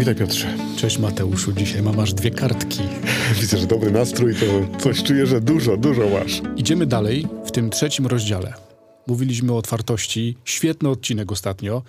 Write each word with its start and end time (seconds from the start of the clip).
Witaj 0.00 0.14
Piotrze. 0.14 0.56
Cześć 0.76 0.98
Mateuszu, 0.98 1.52
dzisiaj 1.52 1.82
mam 1.82 2.00
aż 2.00 2.14
dwie 2.14 2.30
kartki. 2.30 2.80
Widzę, 3.40 3.58
że 3.58 3.66
dobry 3.66 3.90
nastrój, 3.90 4.34
to 4.34 4.78
coś 4.78 5.02
czuję, 5.02 5.26
że 5.26 5.40
dużo, 5.40 5.76
dużo 5.76 6.08
masz. 6.08 6.42
Idziemy 6.56 6.86
dalej 6.86 7.26
w 7.44 7.50
tym 7.50 7.70
trzecim 7.70 8.06
rozdziale. 8.06 8.54
Mówiliśmy 9.06 9.52
o 9.52 9.56
otwartości, 9.56 10.36
świetny 10.44 10.88
odcinek 10.88 11.32
ostatnio. 11.32 11.82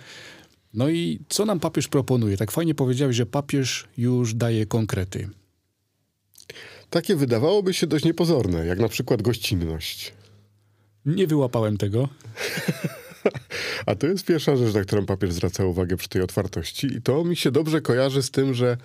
No 0.74 0.88
i 0.88 1.20
co 1.28 1.46
nam 1.46 1.60
papież 1.60 1.88
proponuje? 1.88 2.36
Tak 2.36 2.50
fajnie 2.50 2.74
powiedziałeś, 2.74 3.16
że 3.16 3.26
papież 3.26 3.88
już 3.96 4.34
daje 4.34 4.66
konkrety. 4.66 5.28
Takie 6.90 7.16
wydawałoby 7.16 7.74
się 7.74 7.86
dość 7.86 8.04
niepozorne, 8.04 8.66
jak 8.66 8.78
na 8.78 8.88
przykład 8.88 9.22
gościnność. 9.22 10.12
Nie 11.06 11.26
wyłapałem 11.26 11.76
tego. 11.76 12.08
A 13.86 13.94
to 13.94 14.06
jest 14.06 14.24
pierwsza 14.24 14.56
rzecz, 14.56 14.74
na 14.74 14.82
którą 14.82 15.06
papież 15.06 15.32
zwraca 15.32 15.64
uwagę 15.64 15.96
przy 15.96 16.08
tej 16.08 16.22
otwartości. 16.22 16.86
I 16.86 17.02
to 17.02 17.24
mi 17.24 17.36
się 17.36 17.50
dobrze 17.50 17.80
kojarzy 17.80 18.22
z 18.22 18.30
tym, 18.30 18.54
że 18.54 18.76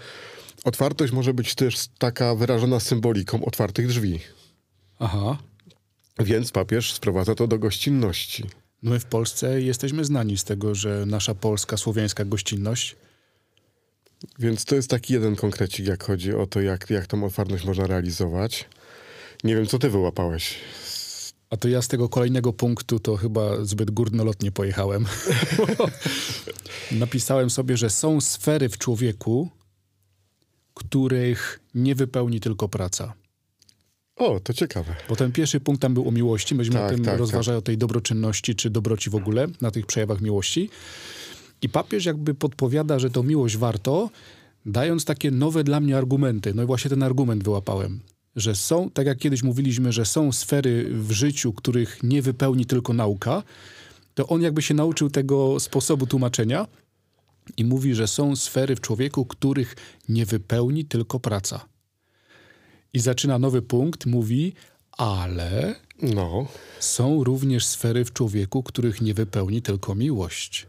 otwartość 0.64 1.14
może 1.14 1.34
być 1.34 1.56
też 1.56 1.88
taka 1.98 2.36
wyrażona 2.36 2.80
symboliką 2.80 3.46
otwartych 3.46 3.88
drzwi. 3.88 4.20
Aha. 5.00 5.38
Więc 6.20 6.52
papież 6.52 6.94
sprowadza 6.94 7.36
to 7.36 7.48
do 7.48 7.60
gościnności. 7.60 8.44
No 8.84 8.92
my 8.92 9.00
w 9.00 9.06
Polsce 9.06 9.62
jesteśmy 9.62 10.06
znani 10.06 10.38
z 10.38 10.44
tego, 10.44 10.76
że 10.76 11.06
nasza 11.06 11.36
polska, 11.36 11.78
słowiańska 11.78 12.26
gościnność. 12.26 12.96
Więc 14.40 14.66
to 14.66 14.76
jest 14.76 14.90
taki 14.90 15.14
jeden 15.14 15.36
konkrecik, 15.36 15.88
jak 15.88 16.04
chodzi 16.04 16.34
o 16.34 16.48
to, 16.48 16.62
jak, 16.62 16.90
jak 16.90 17.08
tą 17.08 17.24
otwartość 17.26 17.66
można 17.66 17.88
realizować. 17.88 18.66
Nie 19.44 19.56
wiem, 19.56 19.66
co 19.66 19.80
ty 19.80 19.90
wyłapałeś 19.90 20.56
a 21.50 21.58
to 21.58 21.68
ja 21.68 21.82
z 21.82 21.88
tego 21.88 22.10
kolejnego 22.10 22.54
punktu 22.54 23.00
to 23.00 23.16
chyba 23.18 23.66
zbyt 23.66 23.92
górnolotnie 23.92 24.52
pojechałem. 24.52 25.06
Napisałem 26.92 27.50
sobie, 27.50 27.78
że 27.78 27.90
są 27.90 28.22
sfery 28.22 28.70
w 28.70 28.78
człowieku, 28.78 29.50
których 30.74 31.60
nie 31.76 31.96
wypełni 31.96 32.40
tylko 32.40 32.70
praca. 32.70 33.14
O, 34.16 34.40
to 34.40 34.54
ciekawe. 34.54 34.96
Bo 35.10 35.16
ten 35.16 35.32
pierwszy 35.32 35.60
punkt 35.60 35.82
tam 35.82 35.94
był 35.94 36.08
o 36.08 36.12
miłości. 36.12 36.56
Myśmy 36.56 36.74
tak, 36.74 36.92
o 36.92 36.96
tym 36.96 37.06
tak, 37.06 37.20
rozważali, 37.20 37.56
tak. 37.56 37.64
o 37.64 37.66
tej 37.66 37.78
dobroczynności 37.78 38.56
czy 38.56 38.70
dobroci 38.70 39.10
w 39.10 39.16
ogóle, 39.16 39.48
na 39.62 39.72
tych 39.72 39.86
przejawach 39.86 40.22
miłości. 40.22 40.70
I 41.62 41.70
papież 41.70 42.06
jakby 42.06 42.34
podpowiada, 42.34 43.00
że 43.00 43.10
to 43.10 43.24
miłość 43.24 43.58
warto, 43.58 44.10
dając 44.66 45.06
takie 45.06 45.32
nowe 45.32 45.64
dla 45.64 45.80
mnie 45.80 45.98
argumenty. 45.98 46.54
No 46.54 46.64
i 46.64 46.66
właśnie 46.66 46.90
ten 46.90 47.04
argument 47.04 47.44
wyłapałem 47.44 48.00
że 48.38 48.56
są, 48.56 48.90
tak 48.90 49.08
jak 49.08 49.18
kiedyś 49.18 49.44
mówiliśmy, 49.44 49.92
że 49.92 50.06
są 50.06 50.32
sfery 50.32 50.90
w 50.92 51.12
życiu, 51.12 51.54
których 51.54 52.04
nie 52.04 52.22
wypełni 52.22 52.66
tylko 52.66 52.94
nauka, 52.94 53.44
to 54.14 54.28
on 54.28 54.42
jakby 54.42 54.62
się 54.62 54.74
nauczył 54.74 55.10
tego 55.10 55.60
sposobu 55.60 56.08
tłumaczenia 56.08 56.68
i 57.58 57.66
mówi, 57.66 57.96
że 57.96 58.08
są 58.08 58.36
sfery 58.36 58.76
w 58.76 58.82
człowieku, 58.82 59.26
których 59.26 59.76
nie 60.10 60.26
wypełni 60.26 60.86
tylko 60.86 61.20
praca. 61.20 61.66
I 62.94 63.00
zaczyna 63.00 63.40
nowy 63.40 63.62
punkt, 63.62 64.06
mówi, 64.06 64.54
ale 64.92 65.76
no. 66.02 66.48
są 66.80 67.24
również 67.24 67.66
sfery 67.66 68.06
w 68.06 68.14
człowieku, 68.14 68.64
których 68.64 69.02
nie 69.02 69.14
wypełni 69.14 69.62
tylko 69.62 69.96
miłość. 69.96 70.68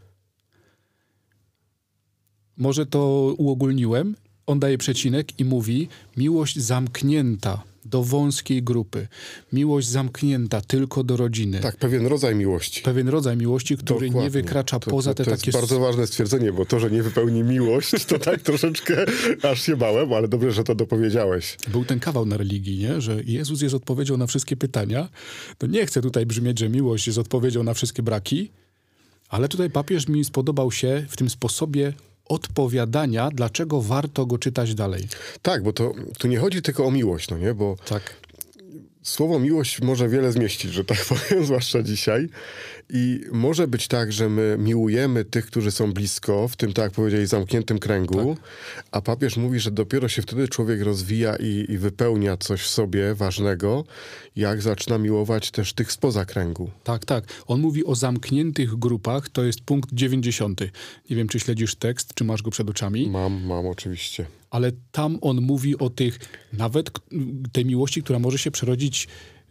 Może 2.57 2.85
to 2.85 3.33
uogólniłem 3.37 4.15
on 4.49 4.59
daje 4.59 4.77
przecinek 4.77 5.39
i 5.39 5.45
mówi 5.45 5.87
miłość 6.17 6.59
zamknięta 6.59 7.63
do 7.85 8.03
wąskiej 8.03 8.63
grupy. 8.63 9.07
Miłość 9.53 9.87
zamknięta 9.87 10.61
tylko 10.61 11.03
do 11.03 11.17
rodziny. 11.17 11.59
Tak, 11.59 11.77
pewien 11.77 12.05
rodzaj 12.05 12.35
miłości. 12.35 12.81
Pewien 12.81 13.09
rodzaj 13.09 13.37
miłości, 13.37 13.77
który 13.77 14.07
Dokładnie. 14.07 14.21
nie 14.21 14.29
wykracza 14.29 14.79
to, 14.79 14.91
poza 14.91 15.13
to, 15.13 15.15
te 15.15 15.25
to 15.25 15.31
takie... 15.31 15.51
To 15.51 15.57
jest 15.57 15.69
bardzo 15.69 15.79
ważne 15.79 16.07
stwierdzenie, 16.07 16.53
bo 16.53 16.65
to, 16.65 16.79
że 16.79 16.91
nie 16.91 17.03
wypełni 17.03 17.43
miłość, 17.43 18.05
to 18.05 18.19
tak 18.19 18.41
troszeczkę 18.41 19.05
aż 19.51 19.61
się 19.61 19.77
bałem, 19.77 20.13
ale 20.13 20.27
dobrze, 20.27 20.51
że 20.51 20.63
to 20.63 20.75
dopowiedziałeś. 20.75 21.57
Był 21.67 21.85
ten 21.85 21.99
kawał 21.99 22.25
na 22.25 22.37
religii, 22.37 22.77
nie? 22.77 23.01
że 23.01 23.21
Jezus 23.25 23.61
jest 23.61 23.75
odpowiedzią 23.75 24.17
na 24.17 24.27
wszystkie 24.27 24.57
pytania. 24.57 25.09
To 25.57 25.67
nie 25.67 25.85
chcę 25.85 26.01
tutaj 26.01 26.25
brzmieć, 26.25 26.59
że 26.59 26.69
miłość 26.69 27.07
jest 27.07 27.19
odpowiedzią 27.19 27.63
na 27.63 27.73
wszystkie 27.73 28.03
braki, 28.03 28.51
ale 29.29 29.47
tutaj 29.47 29.69
papież 29.69 30.07
mi 30.07 30.25
spodobał 30.25 30.71
się 30.71 31.05
w 31.09 31.17
tym 31.17 31.29
sposobie 31.29 31.93
odpowiadania, 32.29 33.29
dlaczego 33.33 33.81
warto 33.81 34.25
go 34.25 34.37
czytać 34.37 34.75
dalej. 34.75 35.07
Tak, 35.41 35.63
bo 35.63 35.73
to 35.73 35.93
tu 36.17 36.27
nie 36.27 36.37
chodzi 36.37 36.61
tylko 36.61 36.85
o 36.85 36.91
miłość, 36.91 37.29
no 37.29 37.37
nie? 37.37 37.53
Bo 37.53 37.75
tak. 37.85 38.13
słowo 39.03 39.39
miłość 39.39 39.81
może 39.81 40.09
wiele 40.09 40.31
zmieścić, 40.31 40.71
że 40.71 40.85
tak 40.85 41.05
powiem, 41.09 41.45
zwłaszcza 41.45 41.83
dzisiaj. 41.83 42.29
I 42.89 43.21
może 43.31 43.67
być 43.67 43.87
tak, 43.87 44.11
że 44.11 44.29
my 44.29 44.55
miłujemy 44.59 45.25
tych, 45.25 45.45
którzy 45.45 45.71
są 45.71 45.93
blisko, 45.93 46.47
w 46.47 46.55
tym, 46.55 46.73
tak 46.73 46.83
jak 46.83 46.91
powiedziałeś, 46.91 47.29
zamkniętym 47.29 47.79
kręgu, 47.79 48.35
tak. 48.35 48.43
a 48.91 49.01
papież 49.01 49.37
mówi, 49.37 49.59
że 49.59 49.71
dopiero 49.71 50.07
się 50.07 50.21
wtedy 50.21 50.47
człowiek 50.47 50.81
rozwija 50.81 51.35
i, 51.35 51.65
i, 51.69 51.77
wypełnia 51.77 52.37
coś 52.37 52.61
w 52.61 52.67
sobie 52.67 53.15
ważnego, 53.15 53.83
jak 54.35 54.61
zaczyna 54.61 54.97
miłować 54.97 55.51
też 55.51 55.73
tych 55.73 55.91
spoza 55.91 56.25
kręgu. 56.25 56.71
Tak, 56.83 57.05
tak. 57.05 57.23
On 57.47 57.61
mówi 57.61 57.85
o 57.85 57.95
zamkniętych 57.95 58.75
grupach, 58.75 59.29
to 59.29 59.43
jest 59.43 59.61
punkt 59.61 59.89
90. 59.93 60.61
Nie 61.09 61.15
wiem, 61.15 61.27
czy 61.27 61.39
śledzisz 61.39 61.75
tekst, 61.75 62.13
czy 62.13 62.23
masz 62.23 62.41
go 62.41 62.51
przed 62.51 62.69
oczami. 62.69 63.09
Mam, 63.09 63.43
mam 63.45 63.67
oczywiście. 63.67 64.25
Ale 64.49 64.71
tam 64.91 65.17
on 65.21 65.41
mówi 65.41 65.77
o 65.77 65.89
tych, 65.89 66.19
nawet 66.53 66.91
tej 67.51 67.65
miłości, 67.65 68.03
która 68.03 68.19
może 68.19 68.37
się 68.37 68.51
przerodzić 68.51 69.07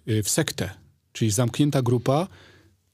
y, 0.08 0.22
w 0.22 0.28
sektę. 0.30 0.70
Czyli 1.12 1.30
zamknięta 1.30 1.82
grupa, 1.82 2.28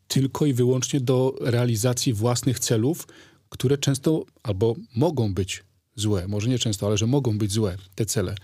tylko 0.09 0.47
i 0.47 0.53
wyłącznie 0.53 1.01
do 1.01 1.35
realizacji 1.41 2.13
własnych 2.13 2.59
celów, 2.59 3.07
które 3.49 3.79
często 3.79 4.25
albo 4.43 4.75
mogą 4.97 5.35
być 5.35 5.65
złe, 5.97 6.29
może 6.29 6.49
nie 6.49 6.59
często, 6.59 6.87
ale 6.87 6.99
że 6.99 7.07
mogą 7.07 7.39
być 7.39 7.53
złe 7.53 7.77
te 7.95 8.07
cele. 8.07 8.35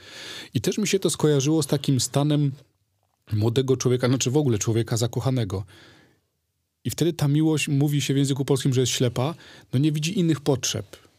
I 0.54 0.60
też 0.60 0.78
mi 0.78 0.88
się 0.88 0.98
to 0.98 1.10
skojarzyło 1.10 1.62
z 1.62 1.66
takim 1.66 2.00
stanem 2.00 2.52
młodego 3.32 3.76
człowieka, 3.76 4.08
znaczy 4.08 4.30
w 4.30 4.36
ogóle 4.36 4.58
człowieka 4.58 4.96
zakochanego. 4.96 5.64
I 6.84 6.90
wtedy 6.90 7.12
ta 7.12 7.28
miłość, 7.28 7.68
mówi 7.68 8.00
się 8.00 8.14
w 8.14 8.16
języku 8.16 8.44
polskim, 8.44 8.74
że 8.74 8.80
jest 8.80 8.92
ślepa, 8.92 9.34
no 9.72 9.78
nie 9.78 9.92
widzi 9.92 10.18
innych 10.18 10.40
potrzeb 10.40 11.09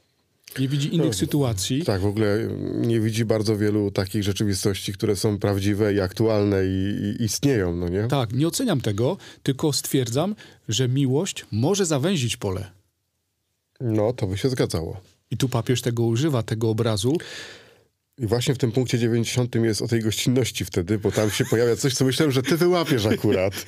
nie 0.60 0.68
widzi 0.68 0.96
innych 0.96 1.08
no, 1.08 1.14
sytuacji. 1.14 1.84
Tak, 1.84 2.02
w 2.02 2.06
ogóle 2.06 2.48
nie 2.74 3.00
widzi 3.00 3.26
bardzo 3.26 3.58
wielu 3.58 3.92
takich 3.92 4.24
rzeczywistości, 4.24 4.94
które 4.94 5.16
są 5.16 5.40
prawdziwe 5.40 5.94
i 5.94 6.00
aktualne 6.00 6.66
i, 6.66 7.16
i, 7.20 7.24
istnieją, 7.24 7.76
no 7.76 7.90
nie? 7.90 8.08
Tak, 8.08 8.34
nie 8.34 8.48
oceniam 8.48 8.82
tego, 8.82 9.18
tylko 9.44 9.74
stwierdzam, 9.74 10.36
że 10.70 10.88
miłość 10.90 11.46
może 11.52 11.86
zawęzić 11.86 12.38
pole. 12.38 12.72
No, 13.82 14.14
to 14.14 14.28
by 14.28 14.38
się 14.38 14.50
zgadzało. 14.50 15.02
I 15.32 15.38
tu 15.38 15.50
papież 15.50 15.82
tego 15.82 16.04
używa, 16.04 16.44
tego 16.44 16.70
obrazu. 16.70 17.18
I 18.22 18.28
właśnie 18.28 18.56
w 18.56 18.58
tym 18.58 18.72
punkcie 18.72 19.00
90 19.00 19.56
jest 19.56 19.82
o 19.82 19.88
tej 19.88 20.02
gościnności 20.02 20.66
wtedy, 20.66 21.00
bo 21.00 21.12
tam 21.12 21.30
się 21.30 21.46
pojawia 21.46 21.76
coś, 21.76 21.94
co 21.94 22.06
myślałem, 22.06 22.32
że 22.32 22.44
ty 22.44 22.58
wyłapiesz 22.58 23.06
akurat. 23.06 23.66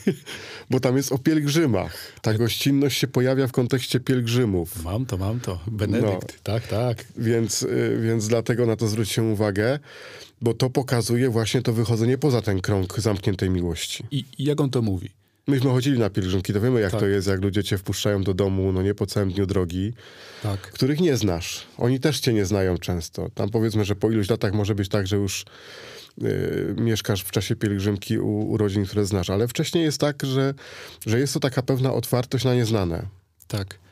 Bo 0.70 0.80
tam 0.80 0.98
jest 0.98 1.12
o 1.12 1.18
pielgrzymach. 1.18 1.98
Ta 2.22 2.34
gościnność 2.34 3.00
się 3.00 3.08
pojawia 3.08 3.48
w 3.48 3.52
kontekście 3.52 4.00
pielgrzymów. 4.00 4.84
Mam 4.84 5.06
to, 5.06 5.18
mam 5.18 5.40
to. 5.40 5.60
Benedykt, 5.68 6.34
no. 6.34 6.40
tak, 6.44 6.68
tak. 6.68 7.06
Więc, 7.18 7.64
y, 7.64 8.00
więc 8.02 8.28
dlatego 8.28 8.66
na 8.66 8.76
to 8.76 8.88
zwróciłem 8.88 9.32
uwagę, 9.32 9.80
bo 10.42 10.54
to 10.54 10.70
pokazuje 10.70 11.30
właśnie 11.30 11.62
to 11.62 11.74
wychodzenie 11.74 12.18
poza 12.18 12.42
ten 12.42 12.62
krąg 12.62 13.00
zamkniętej 13.00 13.50
miłości. 13.50 14.04
I, 14.12 14.26
i 14.38 14.44
jak 14.44 14.62
on 14.62 14.70
to 14.70 14.82
mówi? 14.82 15.23
Myśmy 15.48 15.70
chodzili 15.70 16.00
na 16.00 16.10
pielgrzymki, 16.10 16.54
to 16.54 16.62
wiemy 16.62 16.82
jak 16.82 16.92
tak. 16.92 17.00
to 17.00 17.08
jest, 17.08 17.28
jak 17.28 17.42
ludzie 17.42 17.64
cię 17.64 17.78
wpuszczają 17.78 18.24
do 18.24 18.34
domu, 18.34 18.72
no 18.72 18.82
nie 18.82 18.96
po 18.96 19.06
całym 19.06 19.32
dniu 19.32 19.46
drogi, 19.46 19.94
tak. 20.44 20.62
których 20.62 21.00
nie 21.00 21.18
znasz. 21.18 21.68
Oni 21.78 22.00
też 22.00 22.20
cię 22.20 22.34
nie 22.34 22.46
znają 22.46 22.78
często. 22.78 23.30
Tam 23.34 23.50
powiedzmy, 23.50 23.86
że 23.86 23.96
po 23.96 24.12
iluś 24.12 24.30
latach 24.30 24.54
może 24.54 24.76
być 24.76 24.90
tak, 24.90 25.08
że 25.08 25.16
już 25.16 25.46
y, 26.24 26.76
mieszkasz 26.78 27.22
w 27.22 27.32
czasie 27.32 27.56
pielgrzymki 27.56 28.20
u, 28.20 28.52
u 28.52 28.58
rodzin, 28.58 28.86
które 28.86 29.06
znasz, 29.06 29.30
ale 29.30 29.48
wcześniej 29.48 29.84
jest 29.84 30.02
tak, 30.02 30.26
że, 30.26 30.54
że 31.06 31.20
jest 31.20 31.34
to 31.34 31.40
taka 31.40 31.62
pewna 31.62 31.94
otwartość 31.94 32.46
na 32.46 32.56
nieznane. 32.56 33.06
Tak 33.48 33.84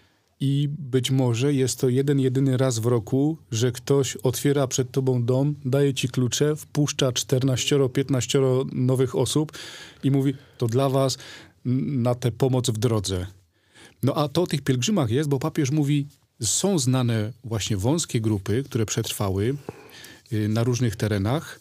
i 0.42 0.70
być 0.70 1.12
może 1.12 1.54
jest 1.54 1.80
to 1.80 1.90
jeden, 1.90 2.20
jedyny 2.20 2.58
raz 2.58 2.80
w 2.80 2.86
roku, 2.86 3.38
że 3.52 3.72
ktoś 3.72 4.16
otwiera 4.16 4.68
przed 4.68 4.92
tobą 4.92 5.24
dom, 5.24 5.56
daje 5.66 5.94
ci 5.94 6.10
klucze, 6.10 6.56
wpuszcza 6.56 7.12
14, 7.12 7.80
15 7.94 8.40
nowych 8.72 9.16
osób 9.16 9.52
i 10.04 10.12
mówi, 10.12 10.34
to 10.58 10.68
dla 10.68 10.90
was 10.90 11.18
na 11.66 12.16
tę 12.16 12.32
pomoc 12.32 12.70
w 12.70 12.78
drodze. 12.78 13.28
No 14.04 14.16
a 14.16 14.28
to 14.28 14.42
o 14.42 14.48
tych 14.48 14.62
pielgrzymach 14.62 15.12
jest, 15.12 15.30
bo 15.30 15.40
papież 15.40 15.72
mówi, 15.72 16.08
są 16.42 16.80
znane 16.80 17.34
właśnie 17.44 17.78
wąskie 17.78 18.22
grupy, 18.22 18.64
które 18.64 18.86
przetrwały 18.86 19.56
y, 20.34 20.50
na 20.50 20.64
różnych 20.64 20.96
terenach, 20.96 21.61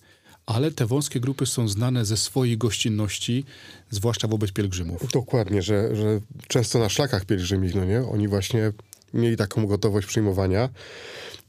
ale 0.54 0.70
te 0.70 0.86
wąskie 0.86 1.20
grupy 1.20 1.46
są 1.46 1.68
znane 1.68 2.04
ze 2.04 2.16
swojej 2.16 2.58
gościnności, 2.58 3.44
zwłaszcza 3.90 4.28
wobec 4.28 4.52
pielgrzymów. 4.52 5.12
Dokładnie, 5.12 5.62
że, 5.62 5.96
że 5.96 6.20
często 6.48 6.78
na 6.78 6.88
szlakach 6.88 7.24
pielgrzymich, 7.24 7.74
no 7.74 7.84
nie, 7.84 8.00
oni 8.00 8.28
właśnie 8.28 8.72
mieli 9.14 9.36
taką 9.36 9.66
gotowość 9.66 10.06
przyjmowania, 10.06 10.68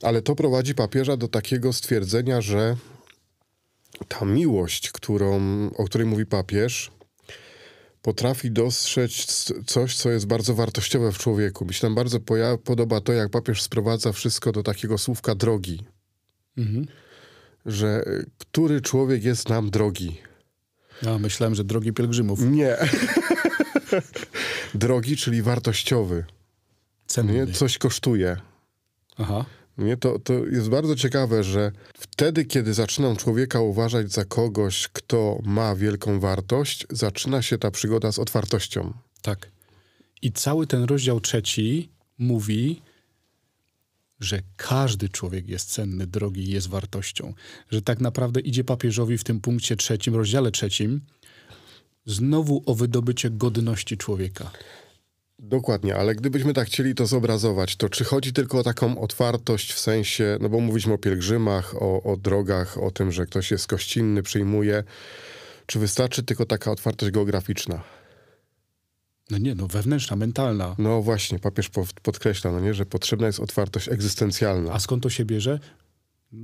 ale 0.01 0.21
to 0.21 0.35
prowadzi 0.35 0.75
papieża 0.75 1.17
do 1.17 1.27
takiego 1.27 1.73
stwierdzenia, 1.73 2.41
że 2.41 2.75
ta 4.07 4.25
miłość, 4.25 4.91
którą, 4.91 5.39
o 5.77 5.85
której 5.85 6.07
mówi 6.07 6.25
papież, 6.25 6.91
potrafi 8.01 8.51
dostrzec 8.51 9.53
coś, 9.65 9.95
co 9.95 10.09
jest 10.09 10.27
bardzo 10.27 10.55
wartościowe 10.55 11.11
w 11.11 11.17
człowieku. 11.17 11.65
Mi 11.65 11.73
się 11.73 11.81
tam 11.81 11.95
bardzo 11.95 12.19
podoba 12.63 13.01
to, 13.01 13.13
jak 13.13 13.29
papież 13.29 13.61
sprowadza 13.61 14.11
wszystko 14.11 14.51
do 14.51 14.63
takiego 14.63 14.97
słówka 14.97 15.35
drogi. 15.35 15.79
Mhm. 16.57 16.85
Że 17.65 18.03
y, 18.07 18.25
który 18.37 18.81
człowiek 18.81 19.23
jest 19.23 19.49
nam 19.49 19.69
drogi. 19.69 20.17
Ja 21.01 21.17
myślałem, 21.17 21.55
że 21.55 21.63
drogi 21.63 21.93
pielgrzymów. 21.93 22.41
Nie. 22.41 22.77
drogi, 24.73 25.17
czyli 25.17 25.41
wartościowy. 25.41 26.25
Cenny. 27.07 27.33
Nie? 27.33 27.53
Coś 27.53 27.77
kosztuje. 27.77 28.37
Aha. 29.17 29.45
Nie? 29.77 29.97
To, 29.97 30.19
to 30.19 30.33
jest 30.33 30.69
bardzo 30.69 30.95
ciekawe, 30.95 31.43
że 31.43 31.71
wtedy, 31.93 32.45
kiedy 32.45 32.73
zaczynam 32.73 33.15
człowieka 33.15 33.59
uważać 33.59 34.11
za 34.11 34.25
kogoś, 34.25 34.87
kto 34.93 35.39
ma 35.43 35.75
wielką 35.75 36.19
wartość, 36.19 36.87
zaczyna 36.89 37.41
się 37.41 37.57
ta 37.57 37.71
przygoda 37.71 38.11
z 38.11 38.19
otwartością. 38.19 38.93
Tak. 39.21 39.51
I 40.21 40.31
cały 40.31 40.67
ten 40.67 40.83
rozdział 40.83 41.19
trzeci 41.19 41.89
mówi, 42.17 42.81
że 44.21 44.41
każdy 44.55 45.09
człowiek 45.09 45.49
jest 45.49 45.71
cenny, 45.71 46.07
drogi 46.07 46.43
i 46.43 46.51
jest 46.51 46.69
wartością. 46.69 47.33
Że 47.69 47.81
tak 47.81 48.01
naprawdę 48.01 48.39
idzie 48.39 48.63
papieżowi 48.63 49.17
w 49.17 49.23
tym 49.23 49.41
punkcie 49.41 49.75
trzecim, 49.75 50.15
rozdziale 50.15 50.51
trzecim, 50.51 51.01
znowu 52.05 52.63
o 52.65 52.75
wydobycie 52.75 53.29
godności 53.29 53.97
człowieka. 53.97 54.51
Dokładnie, 55.39 55.95
ale 55.95 56.15
gdybyśmy 56.15 56.53
tak 56.53 56.67
chcieli 56.67 56.95
to 56.95 57.05
zobrazować, 57.05 57.75
to 57.75 57.89
czy 57.89 58.03
chodzi 58.03 58.33
tylko 58.33 58.59
o 58.59 58.63
taką 58.63 59.01
otwartość 59.01 59.73
w 59.73 59.79
sensie, 59.79 60.37
no 60.41 60.49
bo 60.49 60.59
mówiliśmy 60.59 60.93
o 60.93 60.97
pielgrzymach, 60.97 61.75
o, 61.81 62.03
o 62.03 62.17
drogach, 62.17 62.77
o 62.77 62.91
tym, 62.91 63.11
że 63.11 63.25
ktoś 63.25 63.51
jest 63.51 63.67
gościnny, 63.67 64.23
przyjmuje, 64.23 64.83
czy 65.65 65.79
wystarczy 65.79 66.23
tylko 66.23 66.45
taka 66.45 66.71
otwartość 66.71 67.11
geograficzna? 67.11 67.83
No 69.31 69.37
nie, 69.37 69.55
no 69.55 69.67
wewnętrzna, 69.67 70.15
mentalna. 70.15 70.75
No 70.77 71.01
właśnie, 71.01 71.39
papież 71.39 71.69
podkreśla, 72.03 72.51
no 72.51 72.59
nie, 72.59 72.73
że 72.73 72.85
potrzebna 72.85 73.27
jest 73.27 73.39
otwartość 73.39 73.89
egzystencjalna. 73.89 74.73
A 74.73 74.79
skąd 74.79 75.03
to 75.03 75.09
się 75.09 75.25
bierze? 75.25 75.59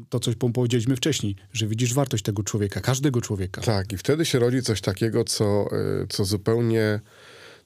To, 0.10 0.20
coś 0.20 0.36
powiedzieliśmy 0.36 0.96
wcześniej, 0.96 1.36
że 1.54 1.68
widzisz 1.68 1.94
wartość 1.94 2.24
tego 2.24 2.44
człowieka, 2.44 2.82
każdego 2.82 3.22
człowieka. 3.22 3.62
Tak, 3.62 3.94
i 3.94 3.98
wtedy 3.98 4.26
się 4.26 4.40
rodzi 4.40 4.62
coś 4.62 4.82
takiego, 4.82 5.24
co, 5.24 5.70
y, 6.04 6.08
co 6.08 6.26
zupełnie 6.26 7.00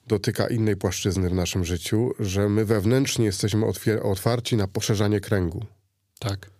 dotyka 0.06 0.46
innej 0.46 0.76
płaszczyzny 0.76 1.30
w 1.30 1.34
naszym 1.34 1.64
życiu, 1.64 2.10
że 2.20 2.48
my 2.48 2.64
wewnętrznie 2.64 3.24
jesteśmy 3.24 3.66
otwarci 4.02 4.56
na 4.56 4.68
poszerzanie 4.68 5.20
kręgu. 5.20 5.64
Tak. 6.18 6.50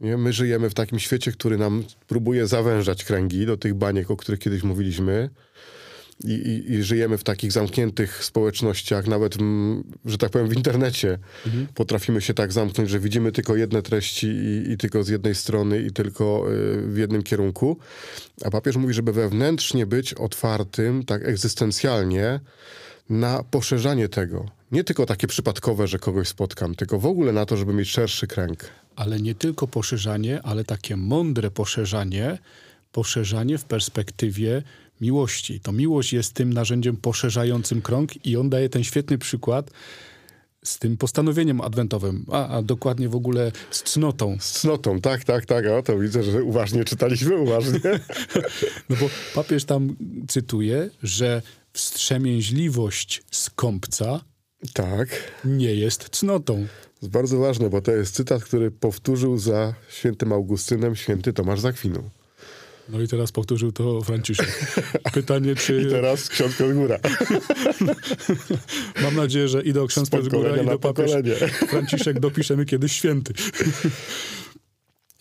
Nie? 0.00 0.16
My 0.16 0.32
żyjemy 0.32 0.70
w 0.70 0.74
takim 0.74 0.98
świecie, 0.98 1.32
który 1.32 1.58
nam 1.58 1.84
próbuje 2.06 2.46
zawężać 2.46 3.04
kręgi 3.04 3.46
do 3.46 3.56
tych 3.56 3.74
baniek, 3.74 4.10
o 4.10 4.16
których 4.16 4.40
kiedyś 4.40 4.62
mówiliśmy. 4.62 5.30
I, 6.24 6.32
i, 6.32 6.72
i 6.72 6.82
żyjemy 6.82 7.18
w 7.18 7.24
takich 7.24 7.52
zamkniętych 7.52 8.24
społecznościach, 8.24 9.06
nawet, 9.06 9.36
w, 9.36 9.82
że 10.04 10.18
tak 10.18 10.30
powiem, 10.30 10.48
w 10.48 10.56
internecie. 10.56 11.18
Mhm. 11.46 11.66
Potrafimy 11.74 12.20
się 12.20 12.34
tak 12.34 12.52
zamknąć, 12.52 12.90
że 12.90 13.00
widzimy 13.00 13.32
tylko 13.32 13.56
jedne 13.56 13.82
treści 13.82 14.26
i, 14.26 14.70
i 14.72 14.76
tylko 14.76 15.04
z 15.04 15.08
jednej 15.08 15.34
strony 15.34 15.82
i 15.82 15.92
tylko 15.92 16.44
y, 16.52 16.82
w 16.82 16.96
jednym 16.96 17.22
kierunku. 17.22 17.76
A 18.44 18.50
papież 18.50 18.76
mówi, 18.76 18.94
żeby 18.94 19.12
wewnętrznie 19.12 19.86
być 19.86 20.14
otwartym, 20.14 21.04
tak 21.04 21.24
egzystencjalnie, 21.24 22.40
na 23.10 23.42
poszerzanie 23.50 24.08
tego. 24.08 24.46
Nie 24.72 24.84
tylko 24.84 25.06
takie 25.06 25.26
przypadkowe, 25.26 25.86
że 25.86 25.98
kogoś 25.98 26.28
spotkam, 26.28 26.74
tylko 26.74 26.98
w 26.98 27.06
ogóle 27.06 27.32
na 27.32 27.46
to, 27.46 27.56
żeby 27.56 27.74
mieć 27.74 27.90
szerszy 27.90 28.26
kręg. 28.26 28.64
Ale 28.96 29.20
nie 29.20 29.34
tylko 29.34 29.66
poszerzanie, 29.66 30.42
ale 30.42 30.64
takie 30.64 30.96
mądre 30.96 31.50
poszerzanie, 31.50 32.38
poszerzanie 32.92 33.58
w 33.58 33.64
perspektywie 33.64 34.62
miłości. 35.00 35.60
To 35.60 35.72
miłość 35.72 36.12
jest 36.12 36.34
tym 36.34 36.52
narzędziem 36.52 36.96
poszerzającym 36.96 37.82
krąg 37.82 38.26
i 38.26 38.36
on 38.36 38.50
daje 38.50 38.68
ten 38.68 38.84
świetny 38.84 39.18
przykład 39.18 39.70
z 40.64 40.78
tym 40.78 40.96
postanowieniem 40.96 41.60
adwentowym, 41.60 42.26
a, 42.32 42.48
a, 42.48 42.62
dokładnie 42.62 43.08
w 43.08 43.14
ogóle 43.14 43.52
z 43.70 43.82
cnotą. 43.82 44.36
Z 44.40 44.52
cnotą, 44.52 45.00
tak, 45.00 45.24
tak, 45.24 45.46
tak. 45.46 45.66
O, 45.66 45.82
to 45.82 45.98
widzę, 45.98 46.22
że 46.22 46.42
uważnie 46.42 46.84
czytaliśmy, 46.84 47.36
uważnie. 47.36 47.80
no 48.90 48.96
bo 49.00 49.10
papież 49.34 49.64
tam 49.64 49.96
cytuje, 50.28 50.90
że 51.02 51.42
wstrzemięźliwość 51.72 53.22
skąpca 53.30 54.20
tak. 54.72 55.08
nie 55.44 55.74
jest 55.74 56.08
cnotą. 56.08 56.66
To 57.00 57.06
jest 57.06 57.12
bardzo 57.12 57.38
ważne, 57.38 57.70
bo 57.70 57.80
to 57.80 57.92
jest 57.92 58.14
cytat, 58.14 58.44
który 58.44 58.70
powtórzył 58.70 59.38
za 59.38 59.74
świętym 59.90 60.32
Augustynem 60.32 60.96
święty 60.96 61.32
Tomasz 61.32 61.60
Zakwinu. 61.60 62.10
No 62.88 63.00
i 63.00 63.08
teraz 63.08 63.32
powtórzył 63.32 63.72
to 63.72 64.02
Franciszek. 64.02 64.74
Pytanie, 65.14 65.54
czy... 65.54 65.82
I 65.82 65.86
teraz 65.86 66.28
książka 66.28 66.68
z 66.68 66.72
góra. 66.72 66.98
Mam 69.02 69.16
nadzieję, 69.16 69.48
że 69.48 69.62
i 69.62 69.72
do 69.72 69.86
książka 69.86 70.22
z 70.22 70.28
góra, 70.28 70.56
i 70.56 70.66
do 70.66 70.78
papież 70.78 71.10
Franciszek 71.68 72.20
dopiszemy 72.20 72.64
kiedyś 72.64 72.92
święty. 72.92 73.34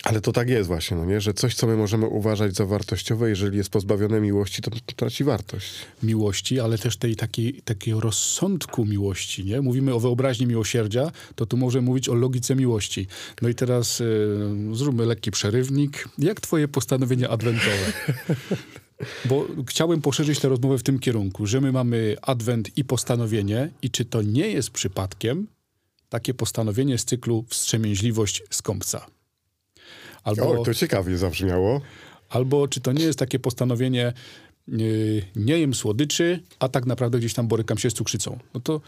Ale 0.08 0.22
to 0.22 0.32
tak 0.32 0.50
jest 0.50 0.68
właśnie, 0.68 0.98
no 0.98 1.06
nie? 1.06 1.22
że 1.22 1.34
coś, 1.34 1.56
co 1.56 1.68
my 1.68 1.78
możemy 1.78 2.06
uważać 2.06 2.56
za 2.56 2.66
wartościowe, 2.66 3.30
jeżeli 3.30 3.58
jest 3.58 3.70
pozbawione 3.70 4.22
miłości, 4.22 4.62
to, 4.62 4.72
traci 4.96 5.24
wartość. 5.24 5.74
Miłości, 6.04 6.60
ale 6.60 6.78
też 6.78 6.98
tej 6.98 7.16
takiej, 7.16 7.62
takiego 7.66 8.00
rozsądku 8.00 8.86
miłości. 8.86 9.46
Nie? 9.46 9.62
Mówimy 9.62 9.94
o 9.94 10.00
wyobraźni 10.00 10.48
miłosierdzia, 10.48 11.12
to 11.36 11.46
tu 11.46 11.58
możemy 11.58 11.86
mówić 11.86 12.10
o 12.10 12.14
logice 12.14 12.56
miłości. 12.56 13.08
No 13.42 13.50
i 13.50 13.56
teraz 13.56 14.02
y, 14.02 14.38
zróbmy 14.74 15.06
lekki 15.06 15.32
przerywnik. 15.32 16.10
Jak 16.18 16.42
twoje 16.42 16.68
postanowienia 16.68 17.30
adwentowe? 17.30 17.94
Bo 19.26 19.46
chciałem 19.68 20.02
poszerzyć 20.02 20.40
tę 20.40 20.50
rozmowę 20.50 20.78
w 20.78 20.84
tym 20.84 21.00
kierunku, 21.00 21.46
że 21.46 21.62
my 21.62 21.72
mamy 21.72 22.16
adwent 22.22 22.78
i 22.78 22.84
postanowienie 22.84 23.70
i 23.82 23.90
czy 23.90 24.06
to 24.06 24.22
nie 24.22 24.48
jest 24.48 24.72
przypadkiem 24.72 25.48
takie 26.10 26.34
postanowienie 26.34 26.98
z 26.98 27.06
cyklu 27.06 27.46
wstrzemięźliwość 27.50 28.44
skąpca? 28.50 29.17
Albo, 30.24 30.62
o, 30.62 30.64
to 30.64 30.74
ciekawie 30.74 31.18
zabrzmiało. 31.18 31.82
Albo 32.30 32.68
czy 32.68 32.82
to 32.82 32.92
nie 32.92 33.04
jest 33.04 33.20
takie 33.20 33.40
postanowienie 33.40 34.14
yy, 34.68 35.24
nie 35.36 35.60
jem 35.60 35.74
słodyczy, 35.74 36.44
a 36.60 36.70
tak 36.70 36.86
naprawdę 36.86 37.20
gdzieś 37.20 37.34
tam 37.34 37.48
borykam 37.48 37.78
się 37.78 37.90
z 37.90 37.94
cukrzycą. 37.94 38.40
No 38.54 38.60
to... 38.60 38.82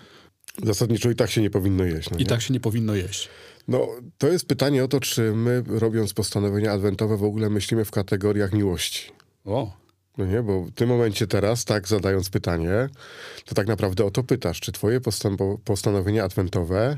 Zasadniczo 0.64 1.10
i 1.10 1.16
tak 1.16 1.32
się 1.32 1.42
nie 1.42 1.50
powinno 1.50 1.84
jeść. 1.84 2.10
No 2.10 2.18
I 2.18 2.26
tak 2.26 2.42
się 2.42 2.54
nie 2.54 2.60
powinno 2.60 2.96
jeść. 2.96 3.30
No, 3.68 3.88
to 4.18 4.28
jest 4.28 4.46
pytanie 4.46 4.84
o 4.84 4.88
to, 4.88 5.00
czy 5.00 5.34
my, 5.36 5.64
robiąc 5.68 6.14
postanowienia 6.14 6.72
adwentowe, 6.72 7.18
w 7.18 7.24
ogóle 7.24 7.50
myślimy 7.50 7.86
w 7.86 7.92
kategoriach 7.92 8.54
miłości. 8.54 9.12
O. 9.46 9.72
No 10.18 10.26
nie, 10.26 10.44
bo 10.44 10.64
w 10.64 10.72
tym 10.72 10.90
momencie 10.90 11.28
teraz, 11.28 11.66
tak 11.66 11.88
zadając 11.88 12.30
pytanie, 12.30 12.90
to 13.46 13.56
tak 13.56 13.68
naprawdę 13.68 14.06
o 14.06 14.12
to 14.12 14.24
pytasz, 14.24 14.60
czy 14.60 14.72
twoje 14.72 15.02
postan 15.02 15.38
postanowienia 15.66 16.24
adwentowe 16.24 16.98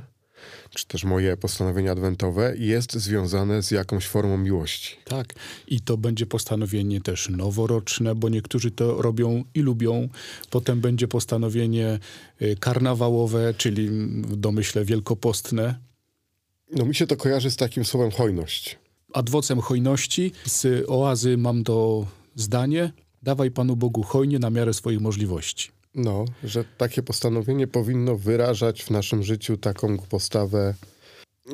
czy 0.69 0.85
też 0.85 1.03
moje 1.03 1.37
postanowienie 1.37 1.91
adwentowe 1.91 2.53
jest 2.57 2.93
związane 2.93 3.63
z 3.63 3.71
jakąś 3.71 4.07
formą 4.07 4.37
miłości. 4.37 4.95
Tak. 5.05 5.33
I 5.67 5.81
to 5.81 5.97
będzie 5.97 6.25
postanowienie 6.25 7.01
też 7.01 7.29
noworoczne, 7.29 8.15
bo 8.15 8.29
niektórzy 8.29 8.71
to 8.71 9.01
robią 9.01 9.43
i 9.53 9.59
lubią. 9.59 10.09
Potem 10.49 10.81
będzie 10.81 11.07
postanowienie 11.07 11.99
y, 12.41 12.55
karnawałowe, 12.59 13.53
czyli 13.57 13.89
w 14.21 14.35
domyśle 14.35 14.85
wielkopostne. 14.85 15.75
No 16.75 16.85
mi 16.85 16.95
się 16.95 17.07
to 17.07 17.17
kojarzy 17.17 17.51
z 17.51 17.55
takim 17.55 17.85
słowem 17.85 18.11
hojność. 18.11 18.79
Adwocem 19.13 19.61
hojności 19.61 20.31
z 20.45 20.85
oazy 20.89 21.37
mam 21.37 21.63
to 21.63 22.07
zdanie: 22.35 22.91
dawaj 23.23 23.51
Panu 23.51 23.75
Bogu 23.75 24.03
hojnie 24.03 24.39
na 24.39 24.49
miarę 24.49 24.73
swoich 24.73 25.01
możliwości. 25.01 25.80
No, 25.95 26.25
że 26.43 26.65
takie 26.77 27.03
postanowienie 27.03 27.67
powinno 27.67 28.15
wyrażać 28.15 28.83
w 28.83 28.89
naszym 28.89 29.23
życiu 29.23 29.57
taką 29.57 29.97
postawę, 29.97 30.73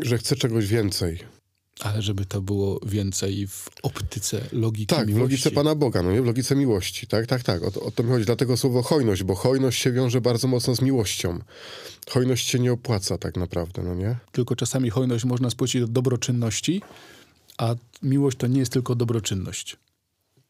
że 0.02 0.18
chcę 0.18 0.36
czegoś 0.36 0.68
więcej. 0.68 1.20
Ale 1.80 2.02
żeby 2.02 2.26
to 2.26 2.42
było 2.42 2.80
więcej 2.86 3.48
w 3.48 3.70
optyce 3.84 4.42
logiki 4.52 4.88
tak, 4.88 5.08
miłości. 5.08 5.20
w 5.20 5.22
logice 5.22 5.52
Pana 5.52 5.76
Boga, 5.76 6.04
no 6.04 6.12
nie? 6.12 6.22
W 6.22 6.26
logice 6.26 6.56
miłości. 6.56 7.08
Tak, 7.08 7.26
tak, 7.26 7.44
tak. 7.44 7.64
O 7.64 7.72
to, 7.72 7.82
o 7.82 7.92
to 7.92 8.04
mi 8.04 8.10
chodzi. 8.10 8.26
Dlatego 8.26 8.58
słowo 8.58 8.82
hojność, 8.82 9.24
bo 9.24 9.36
hojność 9.36 9.82
się 9.82 9.92
wiąże 9.92 10.22
bardzo 10.22 10.48
mocno 10.48 10.76
z 10.76 10.82
miłością. 10.82 11.40
Hojność 12.10 12.48
się 12.48 12.60
nie 12.60 12.74
opłaca 12.74 13.18
tak 13.18 13.38
naprawdę, 13.38 13.84
no 13.84 13.96
nie? 13.96 14.16
Tylko 14.32 14.56
czasami 14.56 14.90
hojność 14.90 15.26
można 15.26 15.50
spłacić 15.50 15.82
do 15.82 15.88
dobroczynności, 15.88 16.82
a 17.58 17.76
miłość 18.04 18.38
to 18.38 18.48
nie 18.48 18.60
jest 18.60 18.72
tylko 18.72 18.96
dobroczynność. 18.96 19.78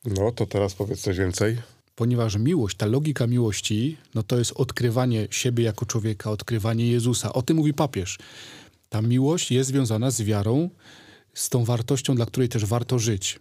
No, 0.05 0.31
to 0.31 0.45
teraz 0.45 0.73
powiedz 0.73 1.01
coś 1.01 1.17
więcej 1.17 1.57
ponieważ 1.97 2.35
miłość, 2.35 2.77
ta 2.77 2.85
logika 2.85 3.27
miłości, 3.27 3.97
no 4.15 4.23
to 4.23 4.37
jest 4.37 4.51
odkrywanie 4.51 5.27
siebie 5.31 5.63
jako 5.63 5.85
człowieka, 5.85 6.31
odkrywanie 6.31 6.87
Jezusa. 6.87 7.33
O 7.33 7.41
tym 7.41 7.57
mówi 7.57 7.73
papież. 7.73 8.17
Ta 8.89 9.01
miłość 9.01 9.51
jest 9.51 9.69
związana 9.69 10.11
z 10.11 10.21
wiarą, 10.21 10.69
z 11.33 11.49
tą 11.49 11.65
wartością, 11.65 12.15
dla 12.15 12.25
której 12.25 12.49
też 12.49 12.65
warto 12.65 12.99
żyć. 12.99 13.39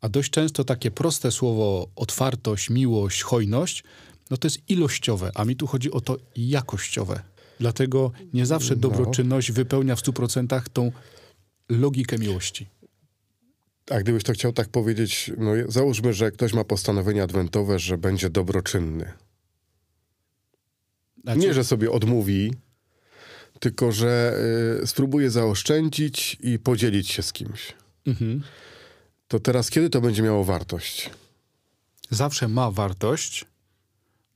A 0.00 0.08
dość 0.08 0.30
często 0.30 0.64
takie 0.64 0.90
proste 0.90 1.30
słowo 1.30 1.88
otwartość, 1.96 2.70
miłość, 2.70 3.22
hojność, 3.22 3.84
no 4.30 4.36
to 4.36 4.46
jest 4.46 4.70
ilościowe, 4.70 5.30
a 5.34 5.44
mi 5.44 5.56
tu 5.56 5.66
chodzi 5.66 5.90
o 5.90 6.00
to 6.00 6.16
jakościowe. 6.36 7.22
Dlatego 7.60 8.12
nie 8.32 8.46
zawsze 8.46 8.74
no. 8.74 8.80
dobroczynność 8.80 9.52
wypełnia 9.52 9.96
w 9.96 10.02
100% 10.02 10.62
tą 10.72 10.92
logikę 11.68 12.18
miłości. 12.18 12.66
A 13.90 14.00
gdybyś 14.00 14.24
to 14.24 14.32
chciał 14.32 14.52
tak 14.52 14.68
powiedzieć, 14.68 15.30
no 15.38 15.52
załóżmy, 15.68 16.12
że 16.12 16.30
ktoś 16.30 16.52
ma 16.52 16.64
postanowienie 16.64 17.22
adwentowe, 17.22 17.78
że 17.78 17.98
będzie 17.98 18.30
dobroczynny. 18.30 19.12
Znaczy... 21.22 21.38
Nie, 21.38 21.54
że 21.54 21.64
sobie 21.64 21.90
odmówi, 21.90 22.52
tylko 23.60 23.92
że 23.92 24.38
y, 24.82 24.86
spróbuje 24.86 25.30
zaoszczędzić 25.30 26.36
i 26.40 26.58
podzielić 26.58 27.08
się 27.08 27.22
z 27.22 27.32
kimś. 27.32 27.74
Mhm. 28.06 28.42
To 29.28 29.40
teraz 29.40 29.70
kiedy 29.70 29.90
to 29.90 30.00
będzie 30.00 30.22
miało 30.22 30.44
wartość? 30.44 31.10
Zawsze 32.10 32.48
ma 32.48 32.70
wartość, 32.70 33.44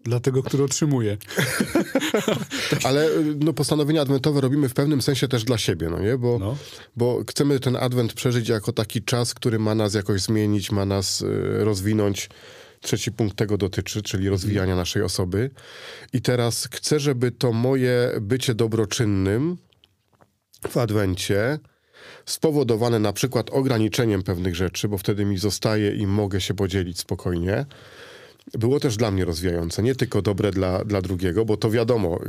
dla 0.04 0.20
tego, 0.20 0.42
który 0.42 0.64
otrzymuje. 0.64 1.16
Ale 2.84 3.08
no, 3.38 3.52
postanowienia 3.52 4.02
adwentowe 4.02 4.40
robimy 4.40 4.68
w 4.68 4.74
pewnym 4.74 5.02
sensie 5.02 5.28
też 5.28 5.44
dla 5.44 5.58
siebie, 5.58 5.88
no 5.90 5.98
nie? 5.98 6.18
Bo, 6.18 6.38
no. 6.38 6.56
bo 6.96 7.24
chcemy 7.28 7.60
ten 7.60 7.76
adwent 7.76 8.12
przeżyć 8.12 8.48
jako 8.48 8.72
taki 8.72 9.02
czas, 9.02 9.34
który 9.34 9.58
ma 9.58 9.74
nas 9.74 9.94
jakoś 9.94 10.20
zmienić, 10.20 10.72
ma 10.72 10.84
nas 10.84 11.22
y, 11.22 11.26
rozwinąć. 11.64 12.28
Trzeci 12.80 13.12
punkt 13.12 13.36
tego 13.36 13.56
dotyczy, 13.56 14.02
czyli 14.02 14.28
rozwijania 14.28 14.62
mhm. 14.62 14.78
naszej 14.78 15.02
osoby. 15.02 15.50
I 16.12 16.22
teraz 16.22 16.68
chcę, 16.72 17.00
żeby 17.00 17.30
to 17.30 17.52
moje 17.52 18.12
bycie 18.20 18.54
dobroczynnym 18.54 19.56
w 20.68 20.76
adwencie 20.76 21.58
spowodowane 22.26 22.98
na 22.98 23.12
przykład 23.12 23.50
ograniczeniem 23.50 24.22
pewnych 24.22 24.54
rzeczy, 24.56 24.88
bo 24.88 24.98
wtedy 24.98 25.24
mi 25.24 25.38
zostaje 25.38 25.94
i 25.94 26.06
mogę 26.06 26.40
się 26.40 26.54
podzielić 26.54 26.98
spokojnie, 26.98 27.66
było 28.52 28.80
też 28.80 28.96
dla 28.96 29.10
mnie 29.10 29.24
rozwijające. 29.24 29.82
Nie 29.82 29.94
tylko 29.94 30.22
dobre 30.22 30.50
dla, 30.50 30.84
dla 30.84 31.02
drugiego, 31.02 31.44
bo 31.44 31.56
to 31.56 31.70
wiadomo, 31.70 32.20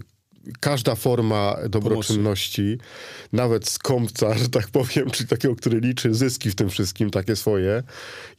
każda 0.59 0.95
forma 0.95 1.55
dobroczynności, 1.69 2.77
Pomocy. 2.77 3.29
nawet 3.33 3.69
skąpca, 3.69 4.37
że 4.37 4.49
tak 4.49 4.67
powiem, 4.67 5.11
czyli 5.11 5.29
takiego, 5.29 5.55
który 5.55 5.79
liczy 5.79 6.13
zyski 6.13 6.49
w 6.49 6.55
tym 6.55 6.69
wszystkim, 6.69 7.09
takie 7.09 7.35
swoje, 7.35 7.83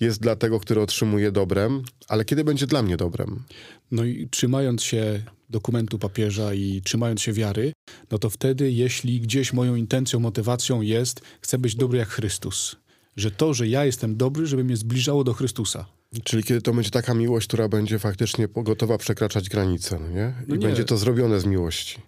jest 0.00 0.20
dla 0.20 0.36
tego, 0.36 0.60
który 0.60 0.80
otrzymuje 0.80 1.32
dobrem, 1.32 1.82
ale 2.08 2.24
kiedy 2.24 2.44
będzie 2.44 2.66
dla 2.66 2.82
mnie 2.82 2.96
dobrem? 2.96 3.42
No 3.90 4.04
i 4.04 4.28
trzymając 4.30 4.82
się 4.82 5.22
dokumentu 5.50 5.98
papieża 5.98 6.54
i 6.54 6.82
trzymając 6.84 7.20
się 7.22 7.32
wiary, 7.32 7.72
no 8.10 8.18
to 8.18 8.30
wtedy, 8.30 8.70
jeśli 8.70 9.20
gdzieś 9.20 9.52
moją 9.52 9.74
intencją, 9.74 10.20
motywacją 10.20 10.80
jest, 10.80 11.20
chcę 11.40 11.58
być 11.58 11.74
dobry 11.74 11.98
jak 11.98 12.08
Chrystus, 12.08 12.76
że 13.16 13.30
to, 13.30 13.54
że 13.54 13.68
ja 13.68 13.84
jestem 13.84 14.16
dobry, 14.16 14.46
żeby 14.46 14.64
mnie 14.64 14.76
zbliżało 14.76 15.24
do 15.24 15.32
Chrystusa. 15.32 15.86
Czyli 16.24 16.42
kiedy 16.42 16.62
to 16.62 16.74
będzie 16.74 16.90
taka 16.90 17.14
miłość, 17.14 17.46
która 17.46 17.68
będzie 17.68 17.98
faktycznie 17.98 18.48
gotowa 18.48 18.98
przekraczać 18.98 19.48
granice, 19.48 19.98
no 19.98 20.08
nie? 20.08 20.34
I 20.46 20.48
no 20.48 20.56
nie. 20.56 20.66
będzie 20.66 20.84
to 20.84 20.96
zrobione 20.96 21.40
z 21.40 21.44
miłości. 21.44 21.98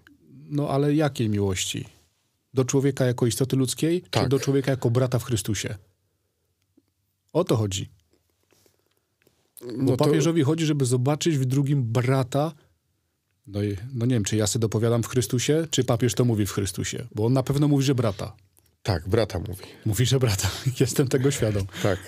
No 0.49 0.69
ale 0.69 0.95
jakiej 0.95 1.29
miłości? 1.29 1.85
Do 2.55 2.65
człowieka 2.65 3.05
jako 3.05 3.27
istoty 3.27 3.57
ludzkiej, 3.57 4.03
tak. 4.11 4.23
czy 4.23 4.29
do 4.29 4.39
człowieka 4.39 4.71
jako 4.71 4.91
brata 4.91 5.19
w 5.19 5.25
Chrystusie? 5.25 5.75
O 7.33 7.45
to 7.45 7.57
chodzi. 7.57 7.91
No 9.77 9.85
Bo 9.85 9.97
to... 9.97 10.05
papieżowi 10.05 10.43
chodzi, 10.43 10.67
żeby 10.67 10.85
zobaczyć 10.85 11.39
w 11.39 11.45
drugim 11.45 11.85
brata. 11.85 12.53
No, 13.47 13.63
i, 13.63 13.77
no 13.95 14.07
nie 14.07 14.15
wiem, 14.15 14.25
czy 14.25 14.37
ja 14.37 14.47
sobie 14.47 14.61
dopowiadam 14.61 15.03
w 15.03 15.09
Chrystusie, 15.09 15.67
czy 15.71 15.85
papież 15.85 16.15
to 16.15 16.25
mówi 16.25 16.47
w 16.47 16.53
Chrystusie. 16.53 17.07
Bo 17.15 17.27
on 17.27 17.33
na 17.33 17.43
pewno 17.43 17.69
mówi, 17.69 17.85
że 17.85 17.95
brata. 17.95 18.37
Tak, 18.85 19.09
brata 19.09 19.39
mówi. 19.39 19.65
Mówi, 19.87 20.07
że 20.07 20.19
brata. 20.19 20.51
Jestem 20.81 21.09
tego 21.09 21.31
świadom. 21.31 21.67
tak. 21.83 21.99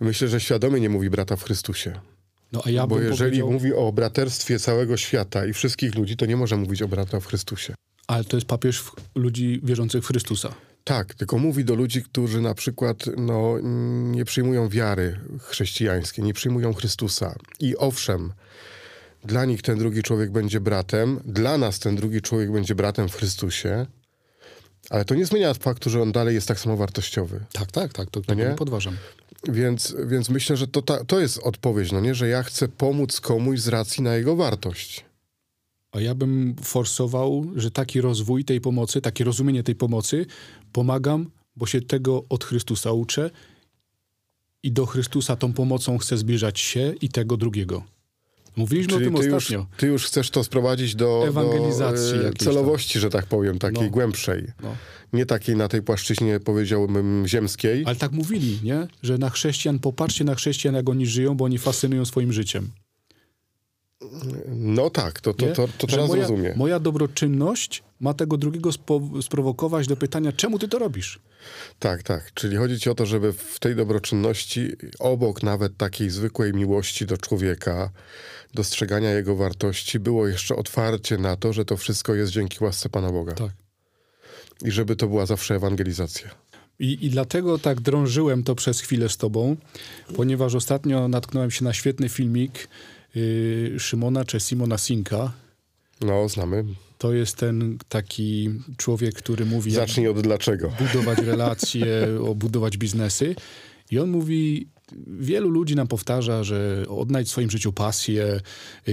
Myślę, 0.00 0.28
że 0.28 0.40
świadomie 0.40 0.80
nie 0.80 0.88
mówi 0.88 1.10
brata 1.10 1.36
w 1.36 1.42
Chrystusie. 1.44 2.00
No, 2.52 2.62
a 2.64 2.70
ja 2.70 2.86
Bo 2.86 3.00
jeżeli 3.00 3.18
powiedział... 3.30 3.52
mówi 3.52 3.72
o 3.72 3.92
braterstwie 3.92 4.58
całego 4.58 4.96
świata 4.96 5.46
i 5.46 5.52
wszystkich 5.52 5.94
ludzi, 5.94 6.16
to 6.16 6.26
nie 6.26 6.36
może 6.36 6.56
mówić 6.56 6.82
o 6.82 6.88
brata 6.88 7.20
w 7.20 7.26
Chrystusie. 7.26 7.74
Ale 8.06 8.24
to 8.24 8.36
jest 8.36 8.46
papież 8.46 8.84
ludzi 9.14 9.60
wierzących 9.62 10.04
w 10.04 10.06
Chrystusa. 10.06 10.54
Tak, 10.84 11.14
tylko 11.14 11.38
mówi 11.38 11.64
do 11.64 11.74
ludzi, 11.74 12.02
którzy 12.02 12.40
na 12.40 12.54
przykład 12.54 13.04
no, 13.16 13.58
nie 14.02 14.24
przyjmują 14.24 14.68
wiary 14.68 15.20
chrześcijańskiej, 15.40 16.24
nie 16.24 16.34
przyjmują 16.34 16.74
Chrystusa. 16.74 17.34
I 17.60 17.76
owszem, 17.76 18.32
dla 19.24 19.44
nich 19.44 19.62
ten 19.62 19.78
drugi 19.78 20.02
człowiek 20.02 20.30
będzie 20.30 20.60
bratem, 20.60 21.20
dla 21.24 21.58
nas 21.58 21.78
ten 21.78 21.96
drugi 21.96 22.22
człowiek 22.22 22.52
będzie 22.52 22.74
bratem 22.74 23.08
w 23.08 23.14
Chrystusie, 23.16 23.86
ale 24.90 25.04
to 25.04 25.14
nie 25.14 25.26
zmienia 25.26 25.54
faktu, 25.54 25.90
że 25.90 26.02
on 26.02 26.12
dalej 26.12 26.34
jest 26.34 26.48
tak 26.48 26.60
samo 26.60 26.76
wartościowy. 26.76 27.44
Tak, 27.52 27.72
tak, 27.72 27.92
tak, 27.92 28.10
to, 28.10 28.20
to 28.20 28.34
nie 28.34 28.44
podważam. 28.44 28.96
Więc, 29.48 29.96
więc 30.06 30.28
myślę, 30.28 30.56
że 30.56 30.68
to, 30.68 30.82
ta, 30.82 31.04
to 31.04 31.20
jest 31.20 31.38
odpowiedź, 31.38 31.92
no 31.92 32.00
nie? 32.00 32.14
że 32.14 32.28
ja 32.28 32.42
chcę 32.42 32.68
pomóc 32.68 33.20
komuś 33.20 33.60
z 33.60 33.68
racji 33.68 34.02
na 34.02 34.16
jego 34.16 34.36
wartość. 34.36 35.04
A 35.92 36.00
ja 36.00 36.14
bym 36.14 36.56
forsował, 36.62 37.46
że 37.56 37.70
taki 37.70 38.00
rozwój 38.00 38.44
tej 38.44 38.60
pomocy, 38.60 39.00
takie 39.00 39.24
rozumienie 39.24 39.62
tej 39.62 39.74
pomocy 39.74 40.26
pomagam, 40.72 41.30
bo 41.56 41.66
się 41.66 41.80
tego 41.80 42.24
od 42.28 42.44
Chrystusa 42.44 42.92
uczę 42.92 43.30
i 44.62 44.72
do 44.72 44.86
Chrystusa 44.86 45.36
tą 45.36 45.52
pomocą 45.52 45.98
chcę 45.98 46.18
zbliżać 46.18 46.60
się 46.60 46.94
i 47.00 47.08
tego 47.08 47.36
drugiego. 47.36 47.82
Mówiliśmy 48.58 48.92
Czyli 48.92 49.06
o 49.06 49.10
tym 49.10 49.20
ty 49.20 49.36
ostatnio. 49.36 49.58
Już, 49.58 49.66
ty 49.76 49.86
już 49.86 50.06
chcesz 50.06 50.30
to 50.30 50.44
sprowadzić 50.44 50.94
do, 50.94 51.24
Ewangelizacji 51.28 52.18
do 52.18 52.28
e, 52.28 52.32
celowości, 52.32 52.92
tam. 52.92 53.02
że 53.02 53.10
tak 53.10 53.26
powiem, 53.26 53.58
takiej 53.58 53.84
no. 53.84 53.90
głębszej. 53.90 54.46
No. 54.62 54.76
Nie 55.12 55.26
takiej 55.26 55.56
na 55.56 55.68
tej 55.68 55.82
płaszczyźnie, 55.82 56.40
powiedziałbym, 56.40 57.24
ziemskiej. 57.26 57.82
Ale 57.86 57.96
tak 57.96 58.12
mówili, 58.12 58.58
nie? 58.62 58.86
Że 59.02 59.18
na 59.18 59.30
chrześcijan, 59.30 59.78
popatrzcie 59.78 60.24
na 60.24 60.34
chrześcijan, 60.34 60.74
jak 60.74 60.88
oni 60.88 61.06
żyją, 61.06 61.34
bo 61.34 61.44
oni 61.44 61.58
fascynują 61.58 62.04
swoim 62.04 62.32
życiem. 62.32 62.70
No 64.48 64.90
tak, 64.90 65.20
to, 65.20 65.34
to, 65.34 65.46
to, 65.46 65.68
to, 65.78 65.86
teraz 65.86 66.08
moja, 66.08 66.22
rozumiem. 66.22 66.52
Moja 66.56 66.80
dobroczynność 66.80 67.82
ma 68.00 68.14
tego 68.14 68.36
drugiego 68.36 68.72
spo, 68.72 69.00
sprowokować 69.22 69.86
do 69.86 69.96
pytania, 69.96 70.32
czemu 70.32 70.58
ty 70.58 70.68
to 70.68 70.78
robisz? 70.78 71.18
Tak, 71.78 72.02
tak. 72.02 72.34
Czyli 72.34 72.56
chodzi 72.56 72.80
ci 72.80 72.90
o 72.90 72.94
to, 72.94 73.06
żeby 73.06 73.32
w 73.32 73.58
tej 73.58 73.76
dobroczynności, 73.76 74.72
obok 74.98 75.42
nawet 75.42 75.76
takiej 75.76 76.10
zwykłej 76.10 76.52
miłości 76.52 77.06
do 77.06 77.16
człowieka, 77.16 77.90
dostrzegania 78.54 79.10
jego 79.10 79.36
wartości, 79.36 79.98
było 79.98 80.28
jeszcze 80.28 80.56
otwarcie 80.56 81.18
na 81.18 81.36
to, 81.36 81.52
że 81.52 81.64
to 81.64 81.76
wszystko 81.76 82.14
jest 82.14 82.32
dzięki 82.32 82.64
łasce 82.64 82.88
Pana 82.88 83.12
Boga. 83.12 83.32
Tak. 83.32 83.52
I 84.64 84.70
żeby 84.70 84.96
to 84.96 85.06
była 85.06 85.26
zawsze 85.26 85.54
ewangelizacja. 85.54 86.30
I, 86.78 87.06
I 87.06 87.10
dlatego 87.10 87.58
tak 87.58 87.80
drążyłem 87.80 88.42
to 88.42 88.54
przez 88.54 88.80
chwilę 88.80 89.08
z 89.08 89.16
tobą, 89.16 89.56
ponieważ 90.16 90.54
ostatnio 90.54 91.08
natknąłem 91.08 91.50
się 91.50 91.64
na 91.64 91.72
świetny 91.72 92.08
filmik 92.08 92.68
Szymona 93.78 94.24
czy 94.24 94.40
Simona 94.40 94.78
Sinka. 94.78 95.32
No, 96.00 96.28
znamy. 96.28 96.64
To 96.98 97.12
jest 97.12 97.36
ten 97.36 97.78
taki 97.88 98.50
człowiek, 98.76 99.14
który 99.14 99.46
mówi... 99.46 99.70
Zacznij 99.70 100.08
od 100.08 100.20
dlaczego. 100.20 100.72
Budować 100.80 101.18
relacje, 101.18 101.86
budować 102.34 102.76
biznesy. 102.76 103.34
I 103.90 103.98
on 103.98 104.10
mówi, 104.10 104.68
wielu 105.06 105.50
ludzi 105.50 105.76
nam 105.76 105.88
powtarza, 105.88 106.44
że 106.44 106.84
odnajdź 106.88 107.28
w 107.28 107.30
swoim 107.30 107.50
życiu 107.50 107.72
pasję, 107.72 108.40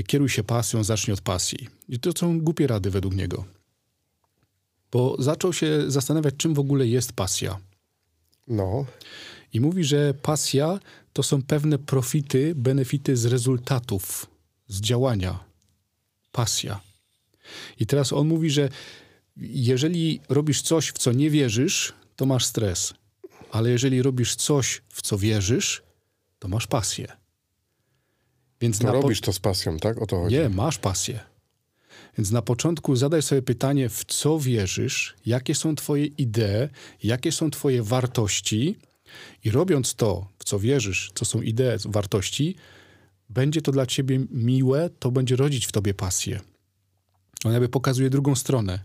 kieruj 0.08 0.30
się 0.30 0.44
pasją, 0.44 0.84
zacznij 0.84 1.14
od 1.14 1.22
pasji. 1.22 1.68
I 1.90 2.00
to 2.00 2.12
są 2.18 2.40
głupie 2.40 2.68
rady 2.68 2.90
według 2.90 3.16
niego. 3.16 3.46
Bo 4.92 5.16
zaczął 5.20 5.54
się 5.54 5.92
zastanawiać, 5.92 6.34
czym 6.38 6.54
w 6.54 6.60
ogóle 6.60 6.88
jest 6.88 7.14
pasja. 7.14 7.58
No. 8.48 8.86
I 9.54 9.62
mówi, 9.62 9.84
że 9.84 10.14
pasja 10.14 10.80
to 11.16 11.24
są 11.24 11.42
pewne 11.42 11.78
profity, 11.78 12.56
benefity 12.56 13.18
z 13.18 13.26
rezultatów, 13.26 14.26
z 14.68 14.82
działania. 14.82 15.44
Pasja. 16.32 16.82
I 17.80 17.86
teraz 17.86 18.14
on 18.14 18.28
mówi, 18.28 18.50
że 18.50 18.70
jeżeli 19.38 20.22
robisz 20.30 20.62
coś, 20.62 20.90
w 20.90 20.98
co 20.98 21.12
nie 21.12 21.30
wierzysz, 21.30 21.94
to 22.16 22.26
masz 22.26 22.46
stres. 22.46 22.94
Ale 23.52 23.70
jeżeli 23.70 24.02
robisz 24.02 24.36
coś, 24.36 24.82
w 24.90 25.02
co 25.02 25.18
wierzysz, 25.18 25.84
to 26.40 26.48
masz 26.48 26.68
pasję. 26.68 27.08
Więc 28.62 28.80
to 28.80 28.92
robisz 28.92 29.22
to 29.22 29.34
z 29.34 29.40
pasją, 29.40 29.78
tak? 29.78 30.02
O 30.02 30.06
to 30.06 30.22
chodzi. 30.22 30.36
Nie, 30.36 30.50
masz 30.50 30.78
pasję. 30.78 31.20
Więc 32.18 32.32
na 32.32 32.42
początku 32.42 32.96
zadaj 32.96 33.22
sobie 33.22 33.42
pytanie, 33.42 33.90
w 33.90 34.06
co 34.06 34.40
wierzysz, 34.40 35.16
jakie 35.26 35.56
są 35.56 35.76
Twoje 35.76 36.06
idee, 36.06 36.70
jakie 37.04 37.32
są 37.32 37.52
Twoje 37.52 37.84
wartości, 37.84 38.76
i 39.44 39.52
robiąc 39.52 39.96
to, 39.96 40.28
co 40.46 40.60
wierzysz, 40.60 41.12
co 41.16 41.25
są 41.25 41.42
idee, 41.42 41.78
wartości, 41.86 42.56
będzie 43.30 43.62
to 43.62 43.72
dla 43.72 43.86
Ciebie 43.86 44.25
miłe, 44.32 44.90
to 45.00 45.12
będzie 45.12 45.36
rodzić 45.36 45.66
w 45.66 45.72
Tobie 45.72 45.94
pasję. 45.94 46.40
On 47.46 47.52
jakby 47.52 47.70
pokazuje 47.70 48.10
drugą 48.10 48.36
stronę. 48.36 48.80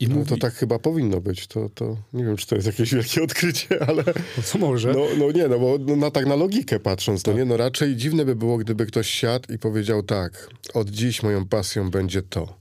I 0.00 0.08
no 0.08 0.14
mówi... 0.14 0.28
to 0.28 0.36
tak 0.36 0.54
chyba 0.54 0.78
powinno 0.78 1.20
być. 1.20 1.46
To, 1.46 1.68
to 1.68 1.96
nie 2.12 2.24
wiem, 2.24 2.36
czy 2.36 2.46
to 2.46 2.54
jest 2.54 2.66
jakieś 2.66 2.94
wielkie 2.94 3.22
odkrycie, 3.22 3.68
ale. 3.88 4.04
No 4.36 4.42
co 4.42 4.58
może? 4.58 4.92
No, 4.92 5.06
no 5.18 5.32
nie, 5.32 5.48
no 5.48 5.58
bo 5.58 5.78
no, 5.80 5.96
na 5.96 6.10
tak 6.10 6.26
na 6.26 6.36
logikę 6.36 6.80
patrząc, 6.80 7.22
tak. 7.22 7.34
no 7.34 7.38
nie, 7.38 7.44
no 7.44 7.56
raczej 7.56 7.96
dziwne 7.96 8.24
by 8.24 8.36
było, 8.36 8.58
gdyby 8.58 8.86
ktoś 8.86 9.10
siadł 9.10 9.52
i 9.52 9.58
powiedział 9.58 10.02
tak, 10.02 10.50
od 10.74 10.90
dziś 10.90 11.22
moją 11.22 11.48
pasją 11.48 11.90
będzie 11.90 12.22
to. 12.22 12.58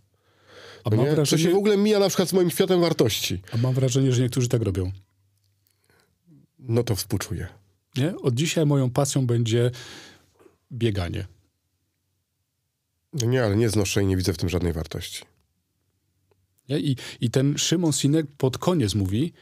A 0.83 0.89
no 0.89 0.97
mam 0.97 1.05
wrażenie... 1.05 1.25
Co 1.25 1.37
się 1.37 1.53
w 1.53 1.57
ogóle 1.57 1.77
mija 1.77 1.99
na 1.99 2.07
przykład 2.07 2.29
z 2.29 2.33
moim 2.33 2.49
światem 2.49 2.81
wartości. 2.81 3.41
A 3.53 3.57
mam 3.57 3.73
wrażenie, 3.73 4.11
że 4.11 4.21
niektórzy 4.21 4.47
tak 4.47 4.61
robią. 4.61 4.91
No 6.59 6.83
to 6.83 6.95
współczuję. 6.95 7.47
Nie? 7.97 8.15
Od 8.17 8.33
dzisiaj 8.33 8.65
moją 8.65 8.89
pasją 8.89 9.27
będzie 9.27 9.71
bieganie. 10.71 11.27
No 13.13 13.27
nie, 13.27 13.43
ale 13.43 13.55
nie 13.55 13.69
znoszę 13.69 14.03
i 14.03 14.05
nie 14.05 14.17
widzę 14.17 14.33
w 14.33 14.37
tym 14.37 14.49
żadnej 14.49 14.73
wartości. 14.73 15.25
Nie? 16.69 16.79
I, 16.79 16.95
I 17.21 17.29
ten 17.29 17.57
Szymon 17.57 17.93
Sinek 17.93 18.25
pod 18.37 18.57
koniec 18.57 18.95
mówi 18.95 19.33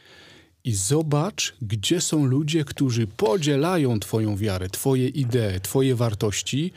i 0.64 0.74
zobacz, 0.74 1.54
gdzie 1.62 2.00
są 2.00 2.24
ludzie, 2.24 2.64
którzy 2.64 3.06
podzielają 3.06 4.00
twoją 4.00 4.36
wiarę, 4.36 4.68
twoje 4.68 5.08
idee, 5.08 5.60
twoje 5.62 5.94
wartości. 5.94 6.72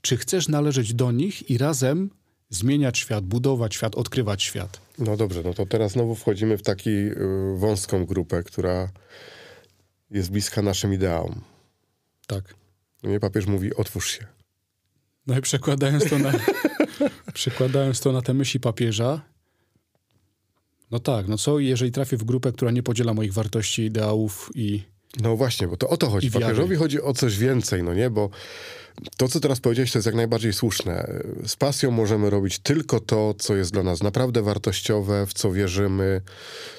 Czy 0.00 0.16
chcesz 0.16 0.48
należeć 0.48 0.94
do 0.94 1.12
nich 1.12 1.50
i 1.50 1.58
razem 1.58 2.10
zmieniać 2.50 2.98
świat, 2.98 3.24
budować 3.24 3.74
świat, 3.74 3.94
odkrywać 3.94 4.42
świat. 4.42 4.80
No 4.98 5.16
dobrze, 5.16 5.42
no 5.44 5.54
to 5.54 5.66
teraz 5.66 5.92
znowu 5.92 6.14
wchodzimy 6.14 6.58
w 6.58 6.62
taką 6.62 6.90
y, 6.90 7.14
wąską 7.56 8.06
grupę, 8.06 8.42
która 8.42 8.90
jest 10.10 10.30
bliska 10.30 10.62
naszym 10.62 10.94
ideałom. 10.94 11.40
Tak. 12.26 12.54
Nie 13.02 13.20
papież 13.20 13.46
mówi, 13.46 13.74
otwórz 13.74 14.10
się. 14.10 14.26
No 15.26 15.38
i 15.38 15.40
przekładając 15.40 16.10
to 16.10 16.18
na, 16.18 16.32
przekładając 17.34 18.00
to 18.00 18.12
na 18.12 18.22
te 18.22 18.34
myśli 18.34 18.60
papieża, 18.60 19.20
no 20.90 20.98
tak, 20.98 21.28
no 21.28 21.38
co 21.38 21.58
jeżeli 21.58 21.92
trafię 21.92 22.16
w 22.16 22.24
grupę, 22.24 22.52
która 22.52 22.70
nie 22.70 22.82
podziela 22.82 23.14
moich 23.14 23.32
wartości, 23.32 23.82
ideałów 23.82 24.50
i 24.54 24.82
No 25.20 25.36
właśnie, 25.36 25.68
bo 25.68 25.76
to 25.76 25.88
o 25.88 25.96
to 25.96 26.10
chodzi. 26.10 26.30
Papieżowi 26.30 26.76
chodzi 26.76 27.02
o 27.02 27.12
coś 27.12 27.38
więcej, 27.38 27.82
no 27.82 27.94
nie? 27.94 28.10
Bo 28.10 28.30
to, 29.16 29.28
co 29.28 29.40
teraz 29.40 29.60
powiedziałeś, 29.60 29.92
to 29.92 29.98
jest 29.98 30.06
jak 30.06 30.14
najbardziej 30.14 30.52
słuszne. 30.52 31.22
Z 31.46 31.56
pasją 31.56 31.90
możemy 31.90 32.30
robić 32.30 32.58
tylko 32.58 33.00
to, 33.00 33.34
co 33.38 33.56
jest 33.56 33.72
dla 33.72 33.82
nas 33.82 34.02
naprawdę 34.02 34.42
wartościowe, 34.42 35.26
w 35.26 35.34
co 35.34 35.52
wierzymy, 35.52 36.20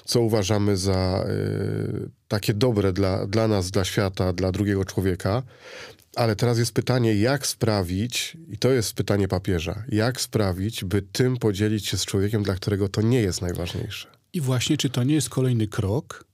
co 0.06 0.22
uważamy 0.22 0.78
za 0.78 1.26
y, 1.30 2.10
takie 2.28 2.54
dobre 2.54 2.94
dla, 2.94 3.28
dla 3.28 3.48
nas, 3.48 3.72
dla 3.72 3.86
świata, 3.86 4.34
dla 4.34 4.52
drugiego 4.52 4.86
człowieka. 4.86 5.44
Ale 6.16 6.36
teraz 6.36 6.58
jest 6.58 6.72
pytanie, 6.72 7.16
jak 7.16 7.48
sprawić, 7.48 8.38
i 8.50 8.58
to 8.58 8.72
jest 8.72 8.94
pytanie 8.94 9.28
papieża, 9.28 9.84
jak 9.90 10.22
sprawić, 10.22 10.84
by 10.84 11.02
tym 11.02 11.38
podzielić 11.38 11.88
się 11.88 11.98
z 11.98 12.06
człowiekiem, 12.06 12.44
dla 12.44 12.56
którego 12.56 12.90
to 12.90 13.02
nie 13.02 13.22
jest 13.22 13.42
najważniejsze. 13.42 14.08
I 14.34 14.42
właśnie, 14.42 14.78
czy 14.78 14.90
to 14.90 15.04
nie 15.04 15.14
jest 15.16 15.30
kolejny 15.30 15.68
krok, 15.68 16.26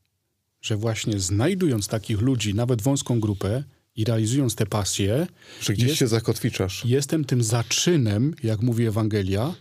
że 0.61 0.77
właśnie 0.77 1.19
znajdując 1.19 1.87
takich 1.87 2.21
ludzi, 2.21 2.53
nawet 2.53 2.81
wąską 2.81 3.19
grupę, 3.19 3.63
i 3.95 4.03
realizując 4.03 4.55
te 4.55 4.65
pasje, 4.65 5.27
że 5.61 5.73
gdzieś 5.73 5.87
jest, 5.87 5.99
się 5.99 6.07
zakotwiczasz. 6.07 6.85
Jestem 6.85 7.25
tym 7.25 7.43
zaczynem, 7.43 8.35
jak 8.43 8.61
mówi 8.61 8.85
Ewangelia, 8.85 9.55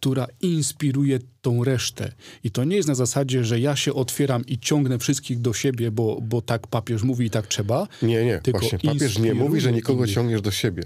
która 0.00 0.26
inspiruje 0.40 1.18
tą 1.42 1.64
resztę. 1.64 2.12
I 2.44 2.50
to 2.50 2.64
nie 2.64 2.76
jest 2.76 2.88
na 2.88 2.94
zasadzie, 2.94 3.44
że 3.44 3.60
ja 3.60 3.76
się 3.76 3.94
otwieram 3.94 4.46
i 4.46 4.58
ciągnę 4.58 4.98
wszystkich 4.98 5.40
do 5.40 5.52
siebie, 5.52 5.90
bo, 5.90 6.18
bo 6.22 6.42
tak 6.42 6.66
papież 6.66 7.02
mówi 7.02 7.26
i 7.26 7.30
tak 7.30 7.46
trzeba. 7.46 7.88
Nie, 8.02 8.24
nie. 8.24 8.38
Tylko 8.40 8.60
Właśnie 8.60 8.78
papież 8.78 9.18
nie 9.18 9.34
mówi, 9.34 9.60
że 9.60 9.72
nikogo 9.72 9.98
innych. 10.04 10.14
ciągniesz 10.14 10.40
do 10.42 10.50
siebie. 10.50 10.82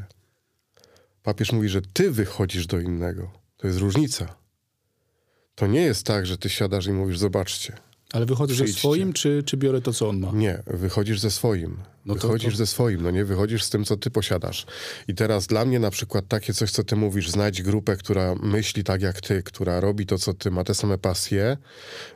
Papież 1.23 1.53
mówi, 1.53 1.69
że 1.69 1.83
ty 1.83 2.11
wychodzisz 2.11 2.67
do 2.67 2.81
innego. 2.81 3.31
To 3.57 3.67
jest 3.67 3.79
różnica. 3.79 4.37
To 5.55 5.67
nie 5.67 5.81
jest 5.81 6.07
tak, 6.07 6.27
że 6.27 6.39
ty 6.39 6.49
siadasz 6.49 6.87
i 6.87 6.93
mówisz, 6.93 7.19
zobaczcie. 7.19 7.77
Ale 8.13 8.27
wychodzisz 8.27 8.59
ze 8.59 8.69
swoim, 8.69 9.13
czy, 9.13 9.43
czy 9.47 9.57
biorę 9.57 9.81
to, 9.81 9.93
co 9.93 10.09
on 10.09 10.19
ma? 10.19 10.31
Nie, 10.33 10.63
wychodzisz 10.67 11.21
ze 11.21 11.31
swoim. 11.31 11.77
No 12.07 12.15
wychodzisz 12.15 12.53
to, 12.53 12.59
ze 12.59 12.67
swoim, 12.67 13.03
no 13.03 13.11
nie? 13.11 13.25
Wychodzisz 13.25 13.65
z 13.65 13.71
tym, 13.71 13.85
co 13.85 13.97
ty 13.97 14.11
posiadasz. 14.11 14.67
I 15.09 15.15
teraz 15.15 15.47
dla 15.47 15.65
mnie 15.65 15.79
na 15.79 15.91
przykład 15.91 16.29
takie 16.29 16.55
coś, 16.55 16.71
co 16.71 16.85
ty 16.85 16.97
mówisz, 16.97 17.31
znajdź 17.31 17.63
grupę, 17.63 17.97
która 17.97 18.35
myśli 18.35 18.85
tak 18.85 19.03
jak 19.03 19.21
ty, 19.21 19.43
która 19.43 19.81
robi 19.81 20.07
to, 20.07 20.19
co 20.19 20.35
ty, 20.35 20.51
ma 20.51 20.65
te 20.65 20.75
same 20.75 20.99
pasje, 20.99 21.57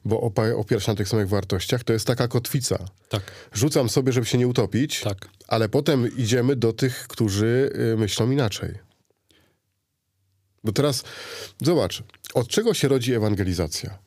bo 0.05 0.21
opiera 0.57 0.81
się 0.81 0.93
na 0.93 0.97
tych 0.97 1.09
samych 1.09 1.29
wartościach, 1.29 1.85
to 1.85 1.93
jest 1.93 2.07
taka 2.07 2.29
kotwica. 2.29 2.85
Tak. 3.09 3.23
Rzucam 3.53 3.89
sobie, 3.89 4.13
żeby 4.13 4.27
się 4.27 4.39
nie 4.39 4.49
utopić, 4.49 5.01
tak. 5.01 5.29
ale 5.49 5.69
potem 5.69 6.17
idziemy 6.17 6.57
do 6.57 6.73
tych, 6.73 7.09
którzy 7.09 7.73
y, 7.93 7.97
myślą 7.97 8.31
inaczej. 8.31 8.75
Bo 10.65 10.73
teraz, 10.73 11.05
zobacz, 11.63 12.03
od 12.35 12.49
czego 12.49 12.75
się 12.75 12.89
rodzi 12.89 13.15
ewangelizacja? 13.15 13.99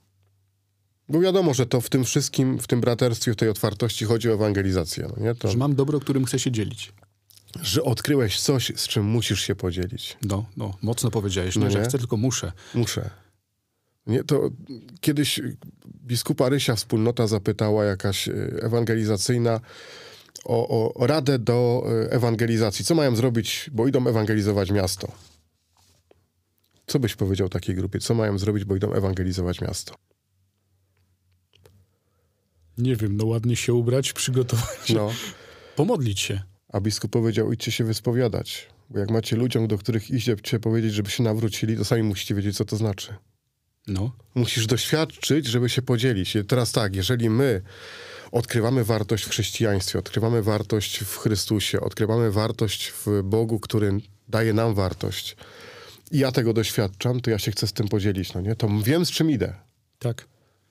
Bo 1.10 1.20
wiadomo, 1.20 1.54
że 1.54 1.66
to 1.66 1.82
w 1.82 1.90
tym 1.90 2.04
wszystkim, 2.04 2.60
w 2.60 2.68
tym 2.68 2.82
braterstwie, 2.82 3.34
w 3.34 3.36
tej 3.36 3.50
otwartości 3.50 4.06
chodzi 4.06 4.30
o 4.30 4.34
ewangelizację. 4.34 5.08
No 5.18 5.24
nie? 5.24 5.36
To, 5.36 5.48
że 5.48 5.58
mam 5.58 5.76
dobro, 5.76 6.00
którym 6.00 6.26
chcę 6.26 6.40
się 6.40 6.52
dzielić. 6.52 6.94
Że 7.62 7.84
odkryłeś 7.84 8.42
coś, 8.42 8.72
z 8.76 8.88
czym 8.88 9.06
musisz 9.06 9.42
się 9.42 9.56
podzielić. 9.56 10.18
No, 10.22 10.46
no 10.58 10.78
mocno 10.82 11.12
powiedziałeś, 11.12 11.56
no, 11.56 11.66
nie, 11.66 11.72
że 11.72 11.84
chcę, 11.84 12.00
tylko 12.00 12.18
muszę. 12.18 12.52
Muszę. 12.76 13.10
Nie, 14.08 14.24
to 14.24 14.50
kiedyś 15.02 15.40
biskupa 15.88 16.50
Rysia 16.50 16.76
wspólnota 16.76 17.28
zapytała 17.28 17.86
jakaś 17.86 18.28
e, 18.28 18.34
ewangelizacyjna 18.62 19.60
o, 20.46 20.94
o 20.94 21.08
radę 21.08 21.40
do 21.40 21.84
e, 21.86 22.12
ewangelizacji. 22.12 22.86
Co 22.86 22.96
mają 22.96 23.15
zrobić, 23.15 23.70
bo 23.74 23.88
idą 23.88 24.08
ewangelizować 24.08 24.72
miasto. 24.72 25.12
Co 26.88 27.00
byś 27.00 27.15
powiedział 27.15 27.50
takiej 27.50 27.76
grupie? 27.76 28.00
Co 28.00 28.13
mają 28.13 28.38
zrobić, 28.38 28.65
bo 28.65 28.76
idą 28.76 28.93
ewangelizować 28.93 29.62
miasto? 29.62 29.96
Nie 32.78 32.96
wiem, 32.96 33.18
no 33.18 33.26
ładnie 33.26 33.56
się 33.56 33.74
ubrać, 33.74 34.13
przygotować. 34.13 34.90
No. 34.94 35.12
Pomodlić 35.76 36.20
się. 36.20 36.42
A 36.74 36.80
biskup 36.82 37.12
powiedział, 37.12 37.54
idźcie 37.54 37.72
się 37.72 37.84
wyspowiadać. 37.84 38.68
Bo 38.90 39.00
jak 39.00 39.12
macie 39.12 39.36
ludziom, 39.36 39.68
do 39.68 39.78
których 39.78 40.12
idzie 40.12 40.36
powiedzieć, 40.62 40.94
żeby 40.94 41.10
się 41.10 41.24
nawrócili, 41.24 41.78
to 41.78 41.86
sami 41.86 42.04
musicie 42.04 42.36
wiedzieć, 42.36 42.58
co 42.58 42.66
to 42.66 42.78
znaczy. 42.78 43.16
No. 43.88 44.12
Musisz 44.36 44.68
doświadczyć, 44.68 45.46
żeby 45.46 45.70
się 45.70 45.82
podzielić. 45.82 46.38
Teraz 46.48 46.72
tak, 46.72 46.96
jeżeli 46.96 47.30
my 47.30 47.62
odkrywamy 48.32 48.84
wartość 48.84 49.24
w 49.24 49.30
chrześcijaństwie, 49.30 50.00
odkrywamy 50.00 50.44
wartość 50.44 51.00
w 51.00 51.18
Chrystusie, 51.18 51.82
odkrywamy 51.82 52.32
wartość 52.32 52.92
w 52.92 53.22
Bogu, 53.24 53.60
który 53.60 53.98
daje 54.28 54.54
nam 54.54 54.76
wartość, 54.76 55.36
i 56.12 56.20
ja 56.20 56.32
tego 56.32 56.54
doświadczam, 56.54 57.20
to 57.22 57.30
ja 57.30 57.40
się 57.40 57.52
chcę 57.52 57.68
z 57.68 57.74
tym 57.74 57.88
podzielić, 57.88 58.34
no 58.34 58.42
nie? 58.42 58.56
To 58.56 58.70
wiem, 58.84 59.06
z 59.06 59.12
czym 59.12 59.32
idę. 59.32 59.56
Tak. 60.00 60.28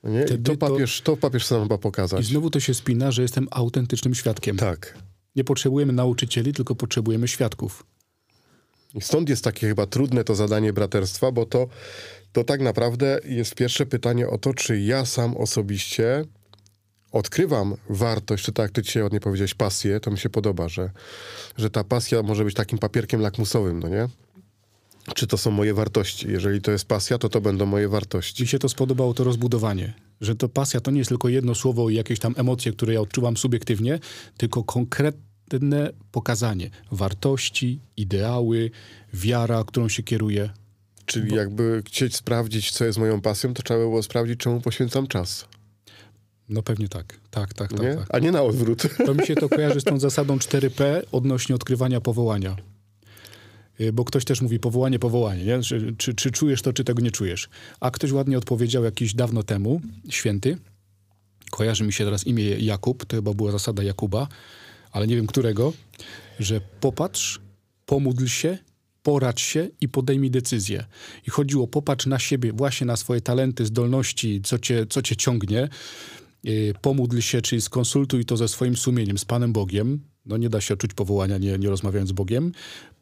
Nie? 0.07 0.25
to, 0.25 0.57
papież, 0.57 1.01
to... 1.01 1.13
to 1.13 1.17
papież 1.17 1.47
sam 1.47 1.63
chyba 1.63 1.79
pokazać. 1.79 2.21
I 2.21 2.25
znowu 2.25 2.51
to 2.51 2.61
się 2.61 2.75
spina, 2.75 3.11
że 3.11 3.23
jestem 3.23 3.49
autentycznym 3.51 4.15
świadkiem. 4.15 4.57
Tak. 4.57 4.99
Nie 5.37 5.45
potrzebujemy 5.45 5.93
nauczycieli, 5.93 6.53
tylko 6.53 6.75
potrzebujemy 6.75 7.29
świadków. 7.29 7.87
I 8.95 9.01
stąd 9.01 9.29
jest 9.29 9.45
takie 9.45 9.69
chyba 9.69 9.87
trudne 9.87 10.25
to 10.25 10.35
zadanie 10.35 10.73
braterstwa, 10.73 11.33
bo 11.33 11.47
to, 11.47 11.69
to 12.33 12.45
tak 12.45 12.61
naprawdę 12.61 13.21
jest 13.25 13.55
pierwsze 13.55 13.87
pytanie 13.87 14.29
o 14.29 14.39
to, 14.39 14.55
czy 14.55 14.81
ja 14.81 15.05
sam 15.05 15.37
osobiście 15.37 16.25
odkrywam 17.13 17.75
wartość, 17.89 18.45
czy 18.45 18.53
tak 18.53 18.65
jak 18.65 18.73
ty 18.73 18.83
dzisiaj 18.83 19.03
ładnie 19.03 19.21
powiedziałeś, 19.21 19.55
pasję, 19.55 20.01
to 20.01 20.11
mi 20.11 20.19
się 20.19 20.31
podoba, 20.31 20.69
że, 20.69 20.91
że 21.57 21.71
ta 21.71 21.85
pasja 21.85 22.23
może 22.23 22.45
być 22.45 22.55
takim 22.55 22.79
papierkiem 22.79 23.21
lakmusowym, 23.21 23.81
no 23.81 23.89
nie? 23.89 24.09
Czy 25.15 25.27
to 25.27 25.39
są 25.39 25.51
moje 25.51 25.75
wartości. 25.75 26.29
Jeżeli 26.31 26.61
to 26.61 26.71
jest 26.71 26.85
pasja, 26.85 27.19
to 27.19 27.29
to 27.29 27.41
będą 27.41 27.67
moje 27.67 27.89
wartości. 27.89 28.43
Mi 28.43 28.49
się 28.49 28.59
to 28.59 28.69
spodobało, 28.69 29.15
to 29.15 29.25
rozbudowanie. 29.25 29.95
Że 30.21 30.35
to 30.35 30.49
pasja 30.49 30.81
to 30.81 30.91
nie 30.91 30.99
jest 30.99 31.09
tylko 31.09 31.29
jedno 31.29 31.55
słowo 31.55 31.91
i 31.91 31.95
jakieś 31.95 32.19
tam 32.19 32.35
emocje, 32.37 32.73
które 32.73 32.95
ja 32.95 33.01
odczuwam 33.01 33.37
subiektywnie, 33.37 33.99
tylko 34.37 34.65
konkretne 34.65 35.91
pokazanie 36.13 36.71
wartości, 36.93 37.81
ideały, 37.97 38.71
wiara, 39.13 39.65
którą 39.65 39.89
się 39.89 40.03
kieruję. 40.03 40.51
Czyli 41.07 41.31
Bo... 41.31 41.37
jakby 41.37 41.83
chcieć 41.87 42.17
sprawdzić, 42.17 42.71
co 42.71 42.85
jest 42.85 42.99
moją 42.99 43.21
pasją, 43.21 43.55
to 43.55 43.63
trzeba 43.63 43.81
by 43.81 43.87
było 43.87 44.03
sprawdzić, 44.03 44.41
czemu 44.41 44.61
poświęcam 44.61 45.07
czas. 45.07 45.49
No 46.49 46.63
pewnie 46.63 46.89
tak. 46.89 47.21
Tak, 47.31 47.55
tak, 47.55 47.71
tak, 47.71 47.83
nie? 47.83 47.95
tak. 47.95 48.07
A 48.09 48.19
nie 48.19 48.33
na 48.33 48.43
odwrót. 48.43 48.83
To 49.07 49.15
mi 49.15 49.27
się 49.27 49.35
to 49.35 49.49
kojarzy 49.57 49.81
z 49.81 49.85
tą 49.85 49.99
zasadą 49.99 50.37
4P 50.37 51.03
odnośnie 51.13 51.55
odkrywania 51.55 52.01
powołania. 52.01 52.57
Y, 53.81 53.93
bo 53.93 54.05
ktoś 54.05 54.25
też 54.25 54.41
mówi 54.41 54.59
powołanie, 54.59 54.99
powołanie, 54.99 55.45
nie? 55.45 55.63
Czy, 55.63 55.95
czy, 55.99 56.15
czy, 56.15 56.31
czujesz 56.31 56.63
to, 56.63 56.73
czy 56.73 56.85
tego 56.85 57.03
nie 57.03 57.11
czujesz. 57.11 57.49
A 57.81 57.91
ktoś 57.91 58.13
ładnie 58.13 58.39
odpowiedział 58.39 58.85
jakiś 58.85 59.15
dawno 59.15 59.43
temu, 59.43 59.81
święty, 60.09 60.59
kojarzy 61.51 61.85
mi 61.85 61.93
się 61.93 62.05
teraz 62.05 62.27
imię 62.27 62.45
Jakub, 62.45 63.05
to 63.05 63.17
chyba 63.17 63.35
była 63.35 63.53
zasada 63.53 63.83
Jakuba, 63.83 64.29
ale 64.93 65.07
nie 65.07 65.17
wiem 65.17 65.27
którego, 65.27 65.73
że 66.41 66.61
popatrz, 66.81 67.41
pomódl 67.87 68.27
się, 68.27 68.59
poradź 69.03 69.41
się 69.41 69.69
i 69.81 69.89
podejmij 69.89 70.31
decyzję. 70.31 70.85
I 71.27 71.31
chodziło, 71.31 71.67
popatrz 71.67 72.07
na 72.07 72.19
siebie, 72.19 72.53
właśnie 72.53 72.87
na 72.87 72.97
swoje 72.97 73.21
talenty, 73.21 73.67
zdolności, 73.67 74.41
co 74.45 74.59
cię, 74.59 74.87
co 74.91 75.03
cię 75.03 75.17
ciągnie, 75.17 75.69
yy, 76.45 76.75
pomódl 76.81 77.21
się, 77.21 77.43
czyli 77.43 77.63
skonsultuj 77.63 78.25
to 78.25 78.37
ze 78.37 78.49
swoim 78.49 78.77
sumieniem, 78.77 79.19
z 79.19 79.25
Panem 79.25 79.53
Bogiem, 79.53 80.01
no 80.27 80.37
nie 80.37 80.49
da 80.49 80.61
się 80.61 80.77
czuć 80.77 80.95
powołania 80.95 81.39
nie, 81.39 81.59
nie 81.59 81.69
rozmawiając 81.69 82.11
z 82.11 82.13
Bogiem, 82.13 82.53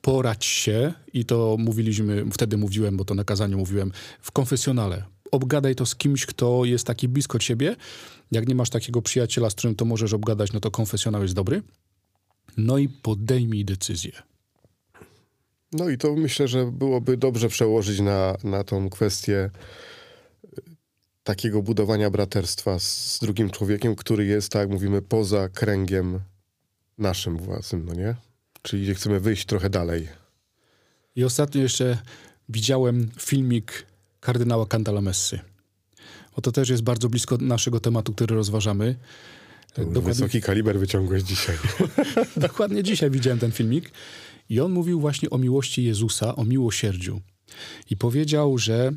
poradź 0.04 0.44
się 0.44 0.92
i 1.12 1.24
to 1.24 1.56
mówiliśmy, 1.58 2.24
wtedy 2.32 2.56
mówiłem, 2.56 2.96
bo 2.96 3.04
to 3.04 3.14
na 3.14 3.24
kazaniu 3.24 3.58
mówiłem, 3.58 3.92
w 4.20 4.32
konfesjonale. 4.32 5.04
Obgadaj 5.30 5.74
to 5.74 5.86
z 5.86 5.96
kimś, 5.96 6.26
kto 6.26 6.64
jest 6.64 6.86
taki 6.86 7.08
blisko 7.08 7.38
ciebie. 7.38 7.76
Jak 8.30 8.48
nie 8.48 8.54
masz 8.54 8.70
takiego 8.70 9.02
przyjaciela, 9.02 9.50
z 9.50 9.54
którym 9.54 9.74
to 9.74 9.84
możesz 9.84 10.12
obgadać, 10.12 10.52
no 10.52 10.60
to 10.60 10.70
konfesjonał 10.70 11.22
jest 11.22 11.34
dobry. 11.34 11.62
No 12.56 12.78
i 12.78 12.88
podejmij 12.88 13.64
decyzję. 13.64 14.12
No 15.72 15.88
i 15.88 15.98
to 15.98 16.14
myślę, 16.16 16.48
że 16.48 16.72
byłoby 16.72 17.16
dobrze 17.16 17.48
przełożyć 17.48 18.00
na, 18.00 18.36
na 18.44 18.64
tą 18.64 18.90
kwestię 18.90 19.50
takiego 21.22 21.62
budowania 21.62 22.10
braterstwa 22.10 22.78
z 22.78 23.18
drugim 23.22 23.50
człowiekiem, 23.50 23.96
który 23.96 24.26
jest, 24.26 24.52
tak 24.52 24.60
jak 24.60 24.70
mówimy, 24.70 25.02
poza 25.02 25.48
kręgiem 25.48 26.20
naszym 26.98 27.36
własnym, 27.36 27.84
no 27.84 27.94
nie? 27.94 28.14
Czyli 28.64 28.94
chcemy 28.94 29.20
wyjść 29.20 29.46
trochę 29.46 29.70
dalej. 29.70 30.08
I 31.16 31.24
ostatnio 31.24 31.62
jeszcze 31.62 31.98
widziałem 32.48 33.10
filmik 33.18 33.86
kardynała 34.20 34.66
Cantalamessy. 34.66 35.40
Oto 36.32 36.52
też 36.52 36.68
jest 36.68 36.82
bardzo 36.82 37.08
blisko 37.08 37.36
naszego 37.36 37.80
tematu, 37.80 38.12
który 38.12 38.36
rozważamy. 38.36 38.96
Dokładnie... 39.76 40.02
Wysoki 40.02 40.40
kaliber 40.40 40.78
wyciągłeś 40.78 41.22
dzisiaj. 41.22 41.56
Dokładnie 42.36 42.82
dzisiaj 42.82 43.10
widziałem 43.10 43.38
ten 43.38 43.52
filmik. 43.52 43.90
I 44.48 44.60
on 44.60 44.72
mówił 44.72 45.00
właśnie 45.00 45.30
o 45.30 45.38
miłości 45.38 45.84
Jezusa, 45.84 46.36
o 46.36 46.44
miłosierdziu. 46.44 47.20
I 47.90 47.96
powiedział, 47.96 48.58
że 48.58 48.92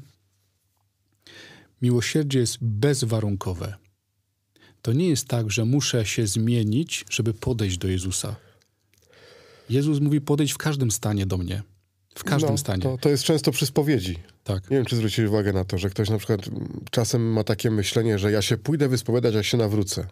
miłosierdzie 1.81 2.39
jest 2.39 2.57
bezwarunkowe. 2.61 3.75
To 4.81 4.93
nie 4.93 5.09
jest 5.09 5.27
tak, 5.27 5.51
że 5.51 5.65
muszę 5.65 6.05
się 6.05 6.27
zmienić, 6.27 7.05
żeby 7.09 7.33
podejść 7.33 7.77
do 7.77 7.87
Jezusa. 7.87 8.46
Jezus 9.69 9.99
mówi: 9.99 10.21
podejdź 10.21 10.53
w 10.53 10.57
każdym 10.57 10.91
stanie 10.91 11.25
do 11.25 11.37
mnie. 11.37 11.63
W 12.15 12.23
każdym 12.23 12.51
no, 12.51 12.57
stanie. 12.57 12.83
To, 12.83 12.97
to 12.97 13.09
jest 13.09 13.23
często 13.23 13.51
przy 13.51 13.65
spowiedzi. 13.65 14.17
Tak. 14.43 14.69
Nie 14.69 14.77
wiem, 14.77 14.85
czy 14.85 14.95
zwróciłeś 14.95 15.29
uwagę 15.29 15.53
na 15.53 15.65
to, 15.65 15.77
że 15.77 15.89
ktoś 15.89 16.09
na 16.09 16.17
przykład 16.17 16.41
czasem 16.91 17.33
ma 17.33 17.43
takie 17.43 17.71
myślenie, 17.71 18.19
że 18.19 18.31
ja 18.31 18.41
się 18.41 18.57
pójdę 18.57 18.87
wyspowiadać, 18.87 19.35
jak 19.35 19.45
się 19.45 19.57
nawrócę. 19.57 20.07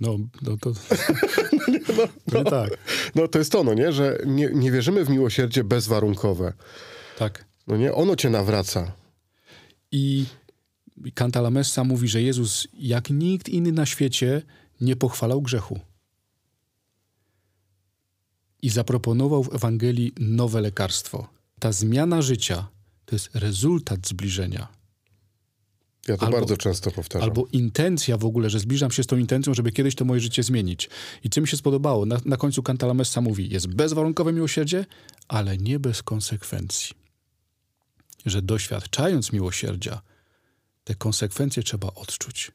No, 0.00 0.18
no 0.42 0.56
to. 0.56 0.72
no, 1.68 1.94
no, 1.96 2.08
no, 2.32 2.50
tak. 2.50 2.70
No 3.14 3.28
to 3.28 3.38
jest 3.38 3.52
to, 3.52 3.64
no 3.64 3.74
nie, 3.74 3.92
że 3.92 4.18
nie, 4.26 4.50
nie 4.54 4.72
wierzymy 4.72 5.04
w 5.04 5.08
miłosierdzie 5.08 5.64
bezwarunkowe. 5.64 6.52
Tak. 7.18 7.44
No 7.66 7.76
nie, 7.76 7.94
ono 7.94 8.16
cię 8.16 8.30
nawraca. 8.30 8.92
I 9.92 10.26
Cantalamessa 11.14 11.84
mówi, 11.84 12.08
że 12.08 12.22
Jezus, 12.22 12.68
jak 12.74 13.10
nikt 13.10 13.48
inny 13.48 13.72
na 13.72 13.86
świecie, 13.86 14.42
nie 14.80 14.96
pochwalał 14.96 15.42
grzechu. 15.42 15.80
I 18.62 18.70
zaproponował 18.70 19.44
w 19.44 19.54
Ewangelii 19.54 20.12
nowe 20.20 20.60
lekarstwo. 20.60 21.28
Ta 21.58 21.72
zmiana 21.72 22.22
życia 22.22 22.68
to 23.04 23.14
jest 23.14 23.30
rezultat 23.34 24.08
zbliżenia. 24.08 24.68
Ja 26.08 26.16
to 26.16 26.26
albo, 26.26 26.38
bardzo 26.38 26.56
często 26.56 26.90
powtarzam. 26.90 27.28
Albo 27.28 27.46
intencja 27.52 28.16
w 28.16 28.24
ogóle, 28.24 28.50
że 28.50 28.60
zbliżam 28.60 28.90
się 28.90 29.02
z 29.02 29.06
tą 29.06 29.16
intencją, 29.16 29.54
żeby 29.54 29.72
kiedyś 29.72 29.94
to 29.94 30.04
moje 30.04 30.20
życie 30.20 30.42
zmienić. 30.42 30.90
I 31.24 31.30
co 31.30 31.40
mi 31.40 31.48
się 31.48 31.56
spodobało? 31.56 32.06
Na, 32.06 32.16
na 32.24 32.36
końcu 32.36 32.62
Cantalamessa 32.62 33.20
mówi, 33.20 33.50
jest 33.50 33.66
bezwarunkowe 33.66 34.32
miłosierdzie, 34.32 34.86
ale 35.28 35.58
nie 35.58 35.78
bez 35.78 36.02
konsekwencji. 36.02 36.94
Że 38.26 38.42
doświadczając 38.42 39.32
miłosierdzia, 39.32 40.00
te 40.84 40.94
konsekwencje 40.94 41.62
trzeba 41.62 41.88
odczuć. 41.94 42.52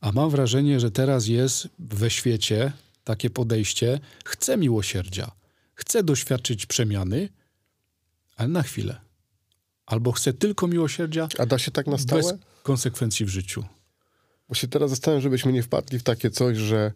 A 0.00 0.12
mam 0.12 0.30
wrażenie, 0.30 0.80
że 0.80 0.90
teraz 0.90 1.26
jest 1.26 1.68
we 1.78 2.10
świecie 2.10 2.72
takie 3.04 3.30
podejście: 3.30 4.00
chcę 4.24 4.56
miłosierdzia, 4.56 5.30
chcę 5.74 6.02
doświadczyć 6.02 6.66
przemiany, 6.66 7.28
ale 8.36 8.48
na 8.48 8.62
chwilę. 8.62 9.00
Albo 9.86 10.12
chcę 10.12 10.32
tylko 10.32 10.66
miłosierdzia. 10.66 11.28
A 11.38 11.46
da 11.46 11.58
się 11.58 11.70
tak 11.70 11.86
na 11.86 11.98
stałe? 11.98 12.22
Bez 12.22 12.34
konsekwencji 12.62 13.26
w 13.26 13.28
życiu. 13.28 13.64
Bo 14.48 14.54
się 14.54 14.68
teraz 14.68 14.90
zastanawiam, 14.90 15.22
żebyśmy 15.22 15.52
nie 15.52 15.62
wpadli 15.62 15.98
w 15.98 16.02
takie 16.02 16.30
coś, 16.30 16.56
że 16.58 16.92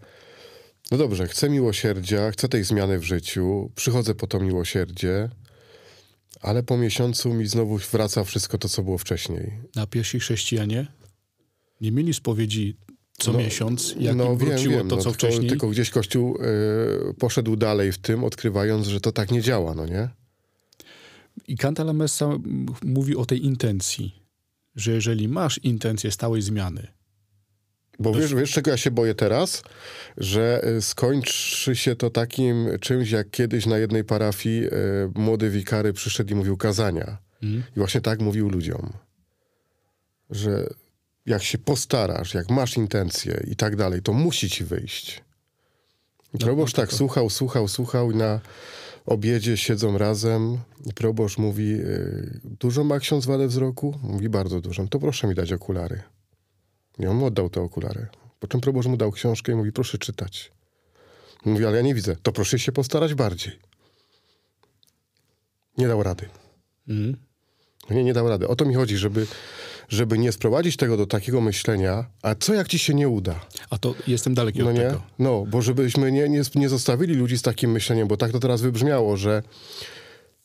no 0.90 0.98
dobrze, 0.98 1.26
chcę 1.26 1.50
miłosierdzia, 1.50 2.30
chcę 2.30 2.48
tej 2.48 2.64
zmiany 2.64 2.98
w 2.98 3.04
życiu, 3.04 3.70
przychodzę 3.74 4.14
po 4.14 4.26
to 4.26 4.40
miłosierdzie, 4.40 5.28
ale 6.40 6.62
po 6.62 6.76
miesiącu 6.76 7.34
mi 7.34 7.46
znowu 7.46 7.78
wraca 7.78 8.24
wszystko 8.24 8.58
to, 8.58 8.68
co 8.68 8.82
było 8.82 8.98
wcześniej. 8.98 9.52
Na 9.74 9.86
pierwsi 9.86 10.20
chrześcijanie 10.20 10.86
nie 11.80 11.92
mieli 11.92 12.14
spowiedzi 12.14 12.76
co 13.18 13.33
no, 13.33 13.38
miesiąc, 13.38 13.94
jak 14.00 14.16
no, 14.16 14.37
wróciło 14.37 14.59
wiem, 14.59 14.70
wiem, 14.70 14.88
to, 14.88 14.96
co 14.96 15.09
no, 15.09 15.14
wcześniej. 15.14 15.40
Tylko, 15.40 15.50
tylko 15.50 15.68
gdzieś 15.68 15.90
Kościół 15.90 16.38
y, 17.11 17.14
poszedł 17.14 17.57
dalej 17.57 17.92
w 17.92 17.98
tym, 17.98 18.24
odkrywając, 18.24 18.87
że 18.87 19.00
to 19.00 19.12
tak 19.12 19.31
nie 19.31 19.42
działa, 19.42 19.74
no 19.74 19.87
nie? 19.87 20.09
I 21.48 21.57
Cantalamessa 21.57 22.38
mówi 22.85 23.16
o 23.16 23.26
tej 23.26 23.44
intencji, 23.44 24.22
że 24.76 24.92
jeżeli 24.92 25.28
masz 25.28 25.59
intencję 25.59 26.11
stałej 26.11 26.42
zmiany, 26.42 26.88
bo 27.98 28.14
wiesz, 28.14 28.35
wiesz, 28.35 28.52
czego 28.52 28.70
ja 28.70 28.76
się 28.76 28.90
boję 28.90 29.14
teraz? 29.14 29.62
Że 30.16 30.68
y, 30.76 30.83
skończy 30.83 31.76
się 31.76 31.96
to 31.96 32.11
takim 32.11 32.68
czymś, 32.81 33.11
jak 33.11 33.31
kiedyś 33.31 33.66
na 33.66 33.78
jednej 33.78 34.04
parafii 34.04 34.64
y, 34.66 34.70
młody 35.14 35.50
wikary 35.50 35.92
przyszedł 35.92 36.33
i 36.33 36.35
mówił 36.35 36.57
kazania. 36.57 37.18
Mm. 37.42 37.62
I 37.76 37.78
właśnie 37.78 38.00
tak 38.00 38.20
mówił 38.20 38.48
ludziom. 38.48 38.92
Że 40.31 40.68
jak 41.28 41.42
się 41.42 41.58
postarasz, 41.58 42.34
jak 42.34 42.50
masz 42.50 42.76
intencje 42.76 43.44
i 43.46 43.56
tak 43.56 43.76
dalej, 43.76 44.02
to 44.02 44.12
musi 44.12 44.50
ci 44.50 44.64
wyjść. 44.64 45.22
No, 46.34 46.38
proboszcz 46.38 46.76
no, 46.76 46.82
tak 46.82 46.92
słuchał, 46.92 47.30
słuchał, 47.30 47.68
słuchał 47.68 48.10
i 48.10 48.16
na 48.16 48.40
obiedzie 49.06 49.56
siedzą 49.56 49.98
razem 49.98 50.58
i 50.86 50.94
proboszcz 50.94 51.38
mówi, 51.38 51.72
y, 51.72 52.40
dużo 52.44 52.84
ma 52.84 52.98
ksiądz 52.98 53.26
wadę 53.26 53.46
wzroku? 53.48 53.98
Mówi, 54.02 54.28
bardzo 54.28 54.60
dużo. 54.60 54.86
To 54.86 54.98
proszę 54.98 55.26
mi 55.26 55.34
dać 55.34 55.52
okulary. 55.52 56.02
I 56.98 57.06
on 57.06 57.16
mu 57.16 57.26
oddał 57.26 57.50
te 57.50 57.60
okulary. 57.60 58.06
Po 58.40 58.46
czym 58.46 58.60
proboszcz 58.60 58.88
mu 58.88 58.96
dał 58.96 59.12
książkę 59.12 59.52
i 59.52 59.54
mówi, 59.54 59.72
proszę 59.72 59.98
czytać. 59.98 60.52
Mówi, 61.44 61.66
ale 61.66 61.76
ja 61.76 61.82
nie 61.82 61.94
widzę. 61.94 62.16
To 62.22 62.32
proszę 62.32 62.58
się 62.58 62.72
postarać 62.72 63.14
bardziej. 63.14 63.58
Nie 65.78 65.88
dał 65.88 66.02
rady. 66.02 66.28
Mm. 66.88 67.16
Nie, 67.90 68.04
nie 68.04 68.12
dał 68.12 68.28
rady. 68.28 68.48
O 68.48 68.56
to 68.56 68.64
mi 68.64 68.74
chodzi, 68.74 68.96
żeby, 68.96 69.26
żeby 69.88 70.18
nie 70.18 70.33
sprowadzić 70.33 70.77
tego 70.77 70.96
do 70.96 71.07
takiego 71.07 71.40
myślenia, 71.40 72.05
a 72.22 72.35
co 72.35 72.55
jak 72.55 72.68
ci 72.68 72.79
się 72.79 72.94
nie 72.94 73.09
uda? 73.09 73.40
A 73.70 73.79
to 73.79 73.94
jestem 74.07 74.35
daleki 74.35 74.59
no 74.59 74.68
od 74.68 74.74
nie? 74.74 74.81
tego. 74.81 75.03
No, 75.18 75.46
bo 75.51 75.62
żebyśmy 75.62 76.12
nie, 76.12 76.29
nie, 76.29 76.42
nie 76.55 76.68
zostawili 76.68 77.14
ludzi 77.14 77.38
z 77.38 77.42
takim 77.42 77.70
myśleniem, 77.70 78.09
bo 78.09 78.16
tak 78.16 78.33
to 78.33 78.40
teraz 78.40 78.61
wybrzmiało, 78.61 79.16
że 79.16 79.42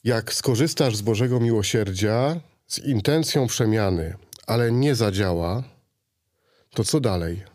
jak 0.03 0.33
skorzystasz 0.33 0.95
z 0.95 1.01
Bożego 1.01 1.39
miłosierdzia 1.39 2.39
z 2.67 2.79
intencją 2.79 3.47
przemiany, 3.47 4.15
ale 4.47 4.71
nie 4.71 4.95
zadziała, 4.95 5.63
to 6.73 6.83
co 6.83 6.99
dalej? 6.99 7.52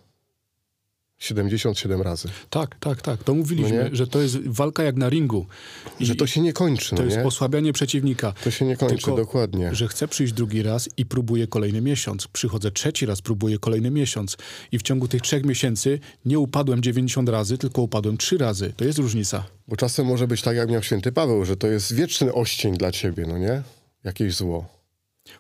77 1.19 2.03
razy. 2.03 2.29
Tak, 2.51 2.77
tak, 2.81 3.03
tak. 3.03 3.25
To 3.25 3.35
mówiliśmy, 3.35 3.89
no 3.91 3.97
że 3.97 4.07
to 4.07 4.21
jest 4.21 4.39
walka 4.49 4.83
jak 4.83 4.97
na 4.97 5.09
ringu. 5.09 5.47
I 6.01 6.07
że 6.07 6.15
to 6.15 6.27
się 6.27 6.41
nie 6.41 6.53
kończy. 6.53 6.91
To 6.91 6.97
no 6.97 7.05
jest 7.05 7.17
nie? 7.17 7.25
osłabianie 7.25 7.73
przeciwnika. 7.73 8.33
To 8.45 8.51
się 8.51 8.65
nie 8.65 8.77
kończy, 8.77 8.97
Tylko, 8.97 9.17
dokładnie. 9.17 9.75
Że 9.75 9.89
chcę 9.89 10.09
przyjść 10.09 10.33
drugi 10.33 10.63
raz 10.63 10.89
i 10.97 11.07
próbuję 11.07 11.47
kolejny 11.47 11.81
miesiąc. 11.81 12.29
Przychodzę 12.29 12.71
trzeci 12.71 13.07
raz, 13.07 13.23
próbuję 13.23 13.59
kolejny 13.59 13.91
miesiąc. 13.91 14.37
I 14.73 14.79
w 14.79 14.83
ciągu 14.83 15.09
tych 15.09 15.23
trzech 15.23 15.45
miesięcy 15.45 16.01
nie 16.25 16.39
upadłem 16.39 16.83
90 16.83 17.29
razy, 17.29 17.59
tylko 17.59 17.83
upadłem 17.83 18.17
trzy 18.17 18.39
razy. 18.39 18.73
To 18.77 18.85
jest 18.85 18.99
różnica. 18.99 19.45
Bo 19.69 19.77
czasem 19.77 20.07
może 20.07 20.27
być 20.29 20.43
tak, 20.43 20.57
jak 20.57 20.71
miał 20.71 20.83
święty 20.83 21.13
Paweł, 21.13 21.45
że 21.45 21.57
to 21.57 21.67
jest 21.67 21.95
wieczny 21.95 22.33
oścień 22.33 22.77
dla 22.77 22.93
ciebie, 22.93 23.25
no 23.29 23.39
nie? 23.39 23.63
Jakieś 24.05 24.35
zło. 24.35 24.67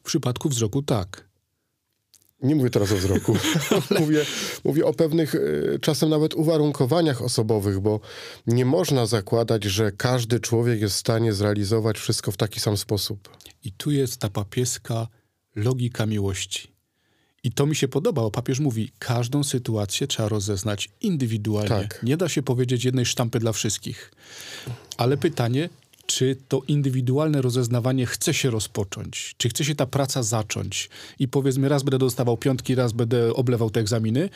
W 0.02 0.06
przypadku 0.06 0.48
wzroku 0.48 0.82
tak. 0.82 1.27
Nie 2.42 2.54
mówię 2.54 2.70
teraz 2.70 2.92
o 2.92 2.96
wzroku. 2.96 3.36
mówię, 4.00 4.24
mówię 4.64 4.86
o 4.86 4.94
pewnych 4.94 5.34
y, 5.34 5.78
czasem 5.82 6.10
nawet 6.10 6.34
uwarunkowaniach 6.34 7.22
osobowych, 7.22 7.80
bo 7.80 8.00
nie 8.46 8.64
można 8.64 9.06
zakładać, 9.06 9.64
że 9.64 9.92
każdy 9.92 10.40
człowiek 10.40 10.80
jest 10.80 10.94
w 10.94 10.98
stanie 10.98 11.32
zrealizować 11.32 11.98
wszystko 11.98 12.32
w 12.32 12.36
taki 12.36 12.60
sam 12.60 12.76
sposób. 12.76 13.28
I 13.64 13.72
tu 13.72 13.90
jest 13.90 14.20
ta 14.20 14.28
papieska 14.28 15.08
logika 15.56 16.06
miłości. 16.06 16.78
I 17.44 17.52
to 17.52 17.66
mi 17.66 17.76
się 17.76 17.88
podoba, 17.88 18.22
bo 18.22 18.30
papież 18.30 18.60
mówi, 18.60 18.92
każdą 18.98 19.44
sytuację 19.44 20.06
trzeba 20.06 20.28
rozeznać 20.28 20.90
indywidualnie. 21.00 21.68
Tak. 21.68 22.02
Nie 22.02 22.16
da 22.16 22.28
się 22.28 22.42
powiedzieć 22.42 22.84
jednej 22.84 23.06
sztampy 23.06 23.38
dla 23.38 23.52
wszystkich. 23.52 24.12
Ale 24.96 25.16
pytanie, 25.16 25.68
czy 26.08 26.36
to 26.48 26.62
indywidualne 26.68 27.42
rozeznawanie 27.42 28.06
chce 28.06 28.34
się 28.34 28.50
rozpocząć, 28.50 29.34
czy 29.36 29.48
chce 29.48 29.64
się 29.64 29.74
ta 29.74 29.86
praca 29.86 30.22
zacząć 30.22 30.90
i 31.18 31.28
powiedzmy 31.28 31.68
raz 31.68 31.82
będę 31.82 31.98
dostawał 31.98 32.36
piątki, 32.36 32.74
raz 32.74 32.92
będę 32.92 33.34
oblewał 33.34 33.70
te 33.70 33.80
egzaminy, 33.80 34.28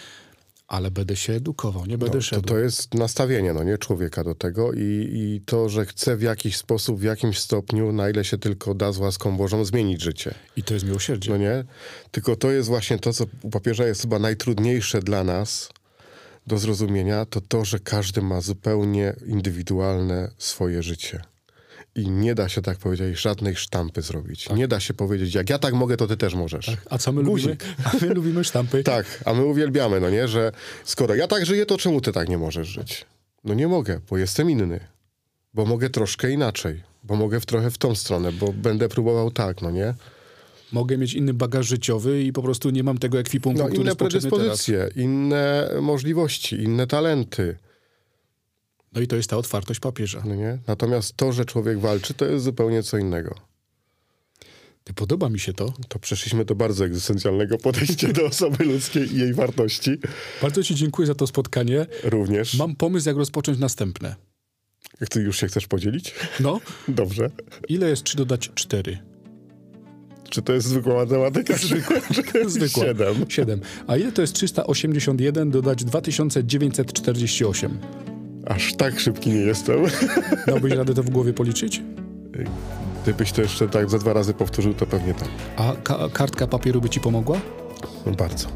ale 0.69 0.91
będę 0.91 1.17
się 1.17 1.33
edukował, 1.33 1.87
nie 1.87 1.99
będę 1.99 2.17
no, 2.17 2.23
szedł. 2.23 2.43
To, 2.43 2.49
to 2.49 2.59
jest 2.59 2.95
nastawienie, 2.95 3.53
no 3.53 3.63
nie, 3.63 3.79
człowieka 3.79 4.25
do 4.25 4.35
tego 4.35 4.73
i, 4.73 5.09
i 5.13 5.41
to, 5.47 5.69
że 5.69 5.87
chce 5.87 6.17
w 6.17 6.23
jakiś 6.23 6.57
sposób, 6.57 7.01
w 7.01 7.03
jakimś 7.03 7.39
stopniu, 7.39 7.93
na 7.93 8.11
ile 8.11 8.25
się 8.25 8.39
tylko 8.39 8.75
da 8.75 8.93
z 8.93 8.99
łaską 8.99 9.37
Bożą, 9.37 9.65
zmienić 9.65 10.03
życie. 10.03 10.35
I 10.57 10.63
to 10.63 10.75
jest 10.75 10.87
miłosierdzie. 10.87 11.31
No 11.31 11.37
nie? 11.37 11.65
Tylko 12.11 12.37
to 12.37 12.51
jest 12.51 12.69
właśnie 12.69 12.99
to, 12.99 13.13
co 13.13 13.25
u 13.43 13.51
papieża 13.51 13.87
jest 13.87 14.03
chyba 14.03 14.19
najtrudniejsze 14.19 15.03
dla 15.03 15.25
nas 15.25 15.69
do 16.47 16.59
zrozumienia, 16.59 17.27
to 17.27 17.41
to, 17.41 17.65
że 17.65 17.79
każdy 17.79 18.23
ma 18.23 18.41
zupełnie 18.41 19.15
indywidualne 19.27 20.31
swoje 20.39 20.83
życie. 20.83 21.32
I 21.95 22.11
nie 22.11 22.35
da 22.35 22.49
się 22.49 22.63
tak 22.63 22.79
powiedzieć, 22.79 23.21
żadnej 23.21 23.57
sztampy 23.57 24.03
zrobić. 24.03 24.45
Tak. 24.45 24.57
Nie 24.57 24.69
da 24.69 24.81
się 24.81 24.95
powiedzieć, 24.95 25.35
jak 25.35 25.51
ja 25.51 25.59
tak 25.59 25.75
mogę, 25.75 25.97
to 25.97 26.07
ty 26.07 26.17
też 26.17 26.35
możesz. 26.35 26.67
Tak. 26.67 26.87
A 26.91 26.99
co 26.99 27.13
my 27.13 27.23
Guzik. 27.23 27.65
lubimy? 27.65 27.75
A 27.85 28.07
my 28.07 28.15
lubimy 28.15 28.45
sztampy. 28.45 28.85
tak, 28.95 29.23
a 29.25 29.35
my 29.35 29.45
uwielbiamy, 29.45 30.01
no 30.01 30.11
nie, 30.11 30.29
że 30.29 30.53
skoro 30.85 31.15
ja 31.15 31.29
tak 31.29 31.47
żyję, 31.47 31.67
to 31.67 31.79
czemu 31.79 32.01
ty 32.01 32.13
tak 32.13 32.29
nie 32.29 32.39
możesz 32.39 32.69
żyć? 32.69 33.05
No 33.45 33.55
nie 33.55 33.69
mogę, 33.69 34.01
bo 34.11 34.19
jestem 34.19 34.51
inny. 34.51 34.81
Bo 35.55 35.67
mogę 35.67 35.91
troszkę 35.91 36.31
inaczej. 36.31 36.83
Bo 37.05 37.17
mogę 37.17 37.41
w 37.41 37.47
trochę 37.47 37.71
w 37.71 37.79
tą 37.79 37.95
stronę, 37.95 38.33
bo 38.33 38.53
będę 38.53 38.89
próbował 38.89 39.31
tak, 39.31 39.63
no 39.63 39.71
nie? 39.71 39.95
Mogę 40.73 40.99
mieć 40.99 41.15
inny 41.15 41.35
bagaż 41.35 41.67
życiowy 41.67 42.23
i 42.23 42.33
po 42.33 42.43
prostu 42.43 42.71
nie 42.71 42.83
mam 42.83 42.99
tego 42.99 43.19
ekwipunku, 43.19 43.59
no, 43.59 43.65
który 43.65 43.83
inne 43.83 43.97
predyspozycje, 43.97 44.79
teraz. 44.79 44.97
inne 44.97 45.71
możliwości, 45.81 46.63
inne 46.63 46.87
talenty. 46.87 47.57
No 48.95 49.01
i 49.01 49.07
to 49.07 49.17
jest 49.17 49.31
ta 49.31 49.37
otwartość 49.37 49.81
papieża. 49.81 50.23
No 50.27 50.35
nie? 50.35 50.59
Natomiast 50.67 51.17
to, 51.17 51.33
że 51.33 51.45
człowiek 51.45 51.79
walczy, 51.79 52.15
to 52.15 52.25
jest 52.25 52.45
zupełnie 52.45 52.83
co 52.83 52.99
innego. 52.99 53.35
Ty 54.85 54.95
podoba 54.95 55.29
mi 55.29 55.39
się 55.39 55.53
to. 55.53 55.73
To 55.89 55.99
przeszliśmy 55.99 56.45
do 56.45 56.55
bardzo 56.55 56.85
egzystencjalnego 56.85 57.59
podejścia 57.59 58.13
do 58.13 58.27
osoby 58.27 58.65
ludzkiej 58.65 59.15
i 59.15 59.19
jej 59.19 59.35
wartości. 59.35 59.99
Bardzo 60.43 60.63
Ci 60.63 60.75
dziękuję 60.75 61.07
za 61.07 61.15
to 61.15 61.27
spotkanie. 61.27 61.87
Również. 62.05 62.55
Mam 62.55 62.77
pomysł, 62.77 63.09
jak 63.09 63.17
rozpocząć 63.17 63.59
następne. 63.59 64.15
Ty 65.11 65.21
już 65.21 65.41
się 65.41 65.47
chcesz 65.47 65.67
podzielić? 65.67 66.15
No. 66.41 66.61
Dobrze. 66.89 67.31
Ile 67.69 67.89
jest 67.89 68.03
3 68.05 68.17
dodać 68.17 68.51
4? 68.55 68.99
Czy 70.31 70.43
to 70.43 70.53
jest 70.53 70.67
zwykła 70.67 70.95
matematyka? 70.95 71.57
Zwykła. 71.57 71.97
zwykła. 72.47 72.85
7. 72.85 73.25
7. 73.29 73.61
A 73.87 73.97
ile 73.97 74.13
to 74.13 74.23
jest 74.23 74.35
381 74.35 75.51
dodać 75.51 75.85
2948? 75.85 77.79
Aż 78.55 78.75
tak 78.75 79.01
szybki 79.01 79.31
nie 79.31 79.41
jestem. 79.41 79.77
Dałbyś 80.47 80.73
radę 80.73 80.95
to 80.95 81.03
w 81.03 81.11
głowie 81.11 81.33
policzyć? 81.33 81.83
Gdybyś 83.03 83.33
to 83.33 83.43
jeszcze 83.43 83.69
tak 83.69 83.91
za 83.91 83.99
dwa 83.99 84.13
razy 84.13 84.35
powtórzył, 84.35 84.75
to 84.75 84.87
pewnie 84.87 85.15
tak. 85.15 85.29
A 85.57 85.73
ka 85.83 86.09
kartka 86.13 86.47
papieru 86.47 86.81
by 86.81 86.89
ci 86.89 87.01
pomogła? 87.01 87.39
No 88.07 88.13
bardzo. 88.13 88.49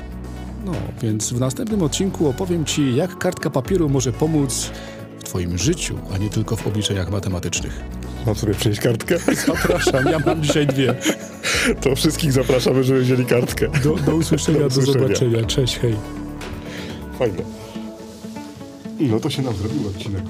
No, 0.65 0.73
więc 1.03 1.33
w 1.33 1.41
następnym 1.41 1.83
odcinku 1.83 2.29
opowiem 2.29 2.65
ci, 2.65 2.97
jak 2.97 3.19
kartka 3.19 3.51
papieru 3.51 3.89
może 3.89 4.13
pomóc 4.13 4.71
w 5.19 5.25
twoim 5.25 5.59
życiu, 5.59 5.99
a 6.15 6.19
nie 6.19 6.31
tylko 6.31 6.57
w 6.57 6.67
obliczeniach 6.67 7.11
matematycznych. 7.11 7.81
Mam 8.27 8.35
sobie 8.35 8.55
przynieść 8.55 8.81
kartkę? 8.81 9.19
Zapraszam, 9.47 10.05
ja 10.07 10.19
mam 10.19 10.43
dzisiaj 10.43 10.67
dwie. 10.67 10.95
To 11.81 11.97
wszystkich 11.97 12.33
zapraszamy, 12.33 12.85
żeby 12.85 13.01
wzięli 13.01 13.25
kartkę. 13.25 13.69
Do, 13.85 13.95
do 13.95 14.17
usłyszenia, 14.17 14.61
do, 14.61 14.67
usłyszenia. 14.67 14.99
do 14.99 15.03
zobaczenia. 15.03 15.45
Cześć, 15.45 15.79
hej. 15.79 15.97
Fajnie. 17.19 17.56
No 19.01 19.21
to 19.21 19.31
się 19.31 19.43
nam 19.43 19.55
zrobił 19.55 19.89
odcinek. 19.89 20.23